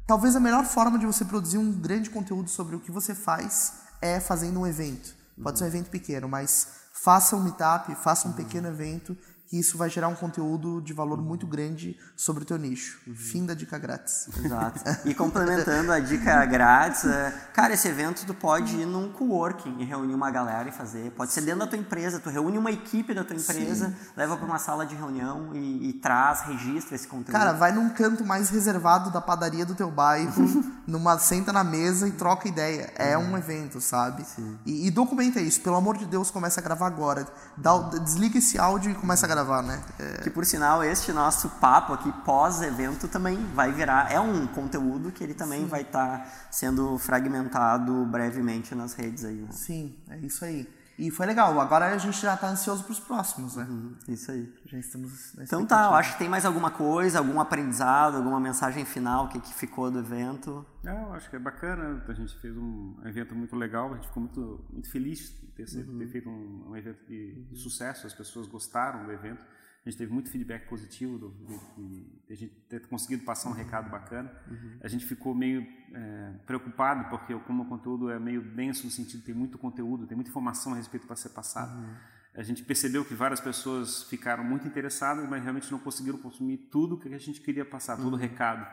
Talvez 0.08 0.34
a 0.34 0.40
melhor 0.40 0.64
forma 0.64 0.98
de 0.98 1.06
você 1.06 1.24
produzir 1.24 1.58
um 1.58 1.70
grande 1.70 2.10
conteúdo 2.10 2.50
sobre 2.50 2.74
o 2.74 2.80
que 2.80 2.90
você 2.90 3.14
faz 3.14 3.74
é 4.00 4.18
fazendo 4.18 4.58
um 4.58 4.66
evento. 4.66 5.14
Pode 5.40 5.52
uhum. 5.52 5.56
ser 5.58 5.64
um 5.64 5.68
evento 5.68 5.88
pequeno, 5.88 6.28
mas 6.28 6.82
faça 6.92 7.36
um 7.36 7.42
meetup, 7.42 7.94
faça 7.94 8.28
um 8.28 8.32
pequeno 8.32 8.68
evento 8.68 9.16
que 9.52 9.58
isso 9.58 9.76
vai 9.76 9.90
gerar 9.90 10.08
um 10.08 10.14
conteúdo 10.14 10.80
de 10.80 10.94
valor 10.94 11.20
muito 11.20 11.46
grande 11.46 11.98
sobre 12.16 12.42
o 12.42 12.46
teu 12.46 12.56
nicho. 12.56 12.98
Uhum. 13.06 13.14
Fim 13.14 13.44
da 13.44 13.52
dica 13.52 13.78
grátis. 13.78 14.26
Exato. 14.42 14.80
E 15.04 15.14
complementando 15.14 15.92
a 15.92 15.98
dica 15.98 16.44
grátis, 16.46 17.04
é, 17.04 17.30
cara, 17.52 17.74
esse 17.74 17.86
evento 17.86 18.24
tu 18.24 18.32
pode 18.32 18.76
ir 18.76 18.86
num 18.86 19.12
coworking 19.12 19.80
e 19.80 19.84
reunir 19.84 20.14
uma 20.14 20.30
galera 20.30 20.68
e 20.68 20.72
fazer. 20.72 21.10
Pode 21.10 21.32
ser 21.32 21.42
dentro 21.42 21.60
da 21.60 21.66
tua 21.66 21.78
empresa, 21.78 22.18
tu 22.18 22.30
reúne 22.30 22.56
uma 22.56 22.70
equipe 22.70 23.12
da 23.12 23.24
tua 23.24 23.36
empresa, 23.36 23.88
Sim. 23.88 23.94
leva 24.16 24.36
para 24.36 24.46
uma 24.46 24.58
sala 24.58 24.86
de 24.86 24.94
reunião 24.94 25.50
e, 25.54 25.90
e, 25.90 25.92
traz, 25.94 26.42
registra 26.42 26.94
esse 26.94 27.06
conteúdo. 27.06 27.32
Cara, 27.32 27.52
vai 27.52 27.72
num 27.72 27.90
canto 27.90 28.24
mais 28.24 28.48
reservado 28.48 29.10
da 29.10 29.20
padaria 29.20 29.66
do 29.66 29.74
teu 29.74 29.90
bairro, 29.90 30.32
numa 30.86 31.18
senta 31.18 31.52
na 31.52 31.64
mesa 31.64 32.08
e 32.08 32.12
troca 32.12 32.48
ideia. 32.48 32.90
É 32.96 33.18
uhum. 33.18 33.32
um 33.32 33.36
evento, 33.36 33.80
sabe? 33.82 34.24
E, 34.64 34.86
e, 34.86 34.90
documenta 34.90 35.40
isso. 35.40 35.60
Pelo 35.60 35.76
amor 35.76 35.98
de 35.98 36.06
Deus, 36.06 36.30
começa 36.30 36.60
a 36.60 36.62
gravar 36.62 36.86
agora. 36.86 37.26
Dá, 37.56 37.76
desliga 37.98 38.38
esse 38.38 38.58
áudio 38.58 38.92
e 38.92 38.94
começa 38.94 39.26
a 39.26 39.28
gravar 39.28 39.41
gravar, 39.42 39.62
né? 39.62 39.82
É... 39.98 40.22
Que 40.22 40.30
por 40.30 40.44
sinal, 40.46 40.82
este 40.84 41.12
nosso 41.12 41.48
papo 41.48 41.92
aqui 41.92 42.10
pós-evento 42.24 43.08
também 43.08 43.36
vai 43.54 43.72
virar. 43.72 44.10
É 44.10 44.20
um 44.20 44.46
conteúdo 44.46 45.10
que 45.10 45.22
ele 45.22 45.34
também 45.34 45.60
Sim. 45.60 45.66
vai 45.66 45.82
estar 45.82 46.18
tá 46.18 46.26
sendo 46.50 46.96
fragmentado 46.98 48.04
brevemente 48.06 48.74
nas 48.74 48.94
redes 48.94 49.24
aí. 49.24 49.36
Né? 49.36 49.48
Sim, 49.50 49.94
é 50.08 50.18
isso 50.18 50.44
aí. 50.44 50.68
E 50.98 51.10
foi 51.10 51.26
legal. 51.26 51.58
Agora 51.60 51.86
a 51.86 51.98
gente 51.98 52.20
já 52.20 52.34
está 52.34 52.48
ansioso 52.48 52.84
para 52.84 52.92
os 52.92 53.00
próximos, 53.00 53.56
né? 53.56 53.64
Uhum, 53.68 53.96
isso 54.08 54.30
aí. 54.30 54.52
Já 54.66 54.78
estamos. 54.78 55.34
então 55.38 55.64
tá, 55.64 55.86
eu 55.86 55.94
acho 55.94 56.12
que 56.12 56.18
tem 56.18 56.28
mais 56.28 56.44
alguma 56.44 56.70
coisa, 56.70 57.18
algum 57.18 57.40
aprendizado, 57.40 58.16
alguma 58.16 58.38
mensagem 58.38 58.84
final 58.84 59.28
que, 59.28 59.40
que 59.40 59.54
ficou 59.54 59.90
do 59.90 59.98
evento? 59.98 60.64
É, 60.84 60.90
eu 60.90 61.12
acho 61.14 61.30
que 61.30 61.36
é 61.36 61.38
bacana. 61.38 62.04
A 62.06 62.12
gente 62.12 62.38
fez 62.40 62.56
um 62.56 62.96
evento 63.04 63.34
muito 63.34 63.56
legal. 63.56 63.92
A 63.92 63.94
gente 63.96 64.08
ficou 64.08 64.22
muito, 64.22 64.64
muito 64.70 64.90
feliz 64.90 65.30
de 65.40 65.46
ter, 65.48 65.66
uhum. 65.76 65.98
ter 65.98 66.08
feito 66.08 66.28
um, 66.28 66.70
um 66.70 66.76
evento 66.76 67.04
de, 67.06 67.42
de, 67.44 67.58
sucesso. 67.58 68.06
As 68.06 68.14
pessoas 68.14 68.46
gostaram 68.46 69.04
do 69.04 69.12
evento. 69.12 69.44
A 69.84 69.90
gente 69.90 69.98
teve 69.98 70.12
muito 70.12 70.30
feedback 70.30 70.68
positivo 70.68 71.18
do, 71.18 71.30
de, 71.44 72.04
de 72.26 72.32
a 72.32 72.36
gente 72.36 72.54
ter 72.68 72.86
conseguido 72.86 73.24
passar 73.24 73.50
um 73.50 73.52
recado 73.52 73.90
bacana. 73.90 74.32
Uhum. 74.48 74.78
A 74.80 74.86
gente 74.86 75.04
ficou 75.04 75.34
meio 75.34 75.66
é, 75.92 76.34
preocupado 76.46 77.10
porque 77.10 77.34
como 77.40 77.64
o 77.64 77.66
conteúdo 77.66 78.08
é 78.08 78.18
meio 78.18 78.42
denso 78.54 78.84
no 78.84 78.92
sentido 78.92 79.20
de 79.20 79.26
tem 79.26 79.34
muito 79.34 79.58
conteúdo, 79.58 80.06
tem 80.06 80.14
muita 80.14 80.30
informação 80.30 80.72
a 80.72 80.76
respeito 80.76 81.04
para 81.04 81.16
ser 81.16 81.30
passado. 81.30 81.76
Uhum. 81.76 81.96
A 82.34 82.42
gente 82.42 82.62
percebeu 82.62 83.04
que 83.04 83.12
várias 83.12 83.40
pessoas 83.40 84.04
ficaram 84.04 84.44
muito 84.44 84.66
interessadas, 84.66 85.28
mas 85.28 85.42
realmente 85.42 85.70
não 85.70 85.80
conseguiram 85.80 86.18
consumir 86.18 86.58
tudo 86.70 86.98
que 86.98 87.12
a 87.12 87.18
gente 87.18 87.40
queria 87.40 87.64
passar, 87.64 87.96
todo 87.96 88.06
o 88.06 88.10
uhum. 88.12 88.16
recado. 88.16 88.64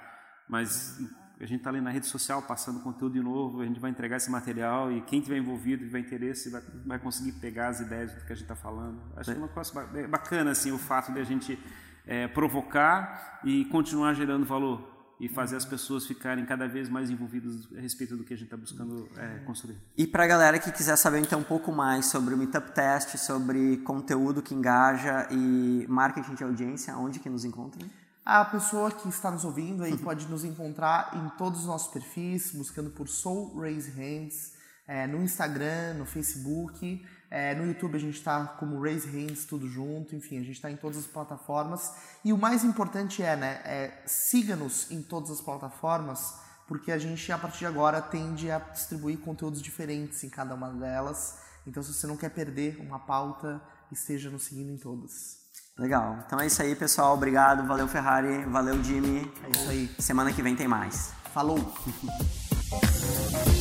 Mas 0.47 0.99
a 1.39 1.45
gente 1.45 1.59
está 1.59 1.69
ali 1.69 1.79
na 1.79 1.89
rede 1.89 2.05
social 2.05 2.41
passando 2.41 2.81
conteúdo 2.81 3.13
de 3.13 3.21
novo, 3.21 3.61
a 3.61 3.65
gente 3.65 3.79
vai 3.79 3.89
entregar 3.89 4.17
esse 4.17 4.29
material 4.29 4.91
e 4.91 5.01
quem 5.01 5.21
tiver 5.21 5.37
envolvido, 5.37 5.85
tiver 5.85 5.99
interesse, 5.99 6.49
vai, 6.49 6.61
vai 6.85 6.99
conseguir 6.99 7.33
pegar 7.33 7.69
as 7.69 7.79
ideias 7.79 8.13
do 8.13 8.25
que 8.25 8.33
a 8.33 8.35
gente 8.35 8.43
está 8.43 8.55
falando. 8.55 9.01
Acho 9.15 9.31
que 9.31 9.37
é 9.37 9.39
uma 9.39 9.47
coisa 9.47 9.71
bacana 10.09 10.51
assim, 10.51 10.71
o 10.71 10.77
fato 10.77 11.13
de 11.13 11.19
a 11.19 11.23
gente 11.23 11.57
é, 12.05 12.27
provocar 12.27 13.39
e 13.43 13.65
continuar 13.65 14.13
gerando 14.13 14.45
valor 14.45 14.99
e 15.19 15.27
fazer 15.27 15.57
as 15.57 15.65
pessoas 15.65 16.07
ficarem 16.07 16.45
cada 16.45 16.67
vez 16.67 16.87
mais 16.87 17.09
envolvidas 17.09 17.67
a 17.75 17.81
respeito 17.81 18.15
do 18.15 18.23
que 18.23 18.33
a 18.33 18.37
gente 18.37 18.45
está 18.45 18.55
buscando 18.55 19.07
é, 19.17 19.39
construir. 19.39 19.75
E 19.97 20.07
para 20.07 20.23
a 20.23 20.27
galera 20.27 20.57
que 20.57 20.71
quiser 20.71 20.95
saber 20.95 21.19
então 21.19 21.41
um 21.41 21.43
pouco 21.43 21.71
mais 21.71 22.05
sobre 22.05 22.33
o 22.33 22.37
Meetup 22.37 22.71
Test, 22.71 23.17
sobre 23.17 23.77
conteúdo 23.77 24.41
que 24.41 24.55
engaja 24.55 25.27
e 25.29 25.85
marketing 25.89 26.35
de 26.35 26.43
audiência, 26.43 26.95
onde 26.97 27.19
que 27.19 27.29
nos 27.29 27.43
encontra? 27.43 27.85
A 28.31 28.45
pessoa 28.45 28.91
que 28.91 29.09
está 29.09 29.31
nos 29.31 29.43
ouvindo 29.43 29.83
aí 29.83 29.97
pode 29.97 30.27
nos 30.27 30.43
encontrar 30.43 31.09
em 31.15 31.29
todos 31.35 31.61
os 31.61 31.65
nossos 31.65 31.91
perfis, 31.91 32.51
buscando 32.51 32.91
por 32.91 33.09
Soul 33.09 33.59
Raise 33.59 33.89
Hands, 33.89 34.53
é, 34.87 35.07
no 35.07 35.23
Instagram, 35.23 35.95
no 35.95 36.05
Facebook, 36.05 37.03
é, 37.31 37.55
no 37.55 37.65
YouTube 37.65 37.95
a 37.95 37.99
gente 37.99 38.17
está 38.17 38.45
como 38.45 38.79
Raise 38.79 39.09
Hands, 39.09 39.45
tudo 39.45 39.67
junto, 39.67 40.15
enfim, 40.15 40.37
a 40.37 40.41
gente 40.41 40.51
está 40.51 40.69
em 40.69 40.77
todas 40.77 40.99
as 40.99 41.07
plataformas. 41.07 41.91
E 42.23 42.31
o 42.31 42.37
mais 42.37 42.63
importante 42.63 43.23
é, 43.23 43.35
né, 43.35 43.61
é, 43.65 44.03
siga-nos 44.05 44.91
em 44.91 45.01
todas 45.01 45.31
as 45.31 45.41
plataformas, 45.41 46.35
porque 46.67 46.91
a 46.91 46.99
gente, 46.99 47.31
a 47.31 47.37
partir 47.39 47.57
de 47.57 47.65
agora, 47.65 47.99
tende 47.99 48.51
a 48.51 48.59
distribuir 48.59 49.17
conteúdos 49.17 49.59
diferentes 49.59 50.23
em 50.23 50.29
cada 50.29 50.53
uma 50.53 50.69
delas. 50.69 51.39
Então, 51.65 51.81
se 51.81 51.91
você 51.91 52.05
não 52.05 52.15
quer 52.15 52.29
perder 52.29 52.77
uma 52.79 52.99
pauta, 52.99 53.59
esteja 53.91 54.29
nos 54.29 54.43
seguindo 54.43 54.71
em 54.71 54.77
todas. 54.77 55.38
Legal. 55.79 56.17
Então 56.25 56.39
é 56.39 56.45
isso 56.45 56.61
aí, 56.61 56.75
pessoal. 56.75 57.13
Obrigado. 57.13 57.65
Valeu, 57.65 57.87
Ferrari. 57.87 58.43
Valeu, 58.45 58.83
Jimmy. 58.83 59.31
É 59.45 59.57
isso 59.57 59.69
aí. 59.69 59.89
Semana 59.97 60.33
que 60.33 60.41
vem 60.41 60.55
tem 60.55 60.67
mais. 60.67 61.13
Falou! 61.33 61.59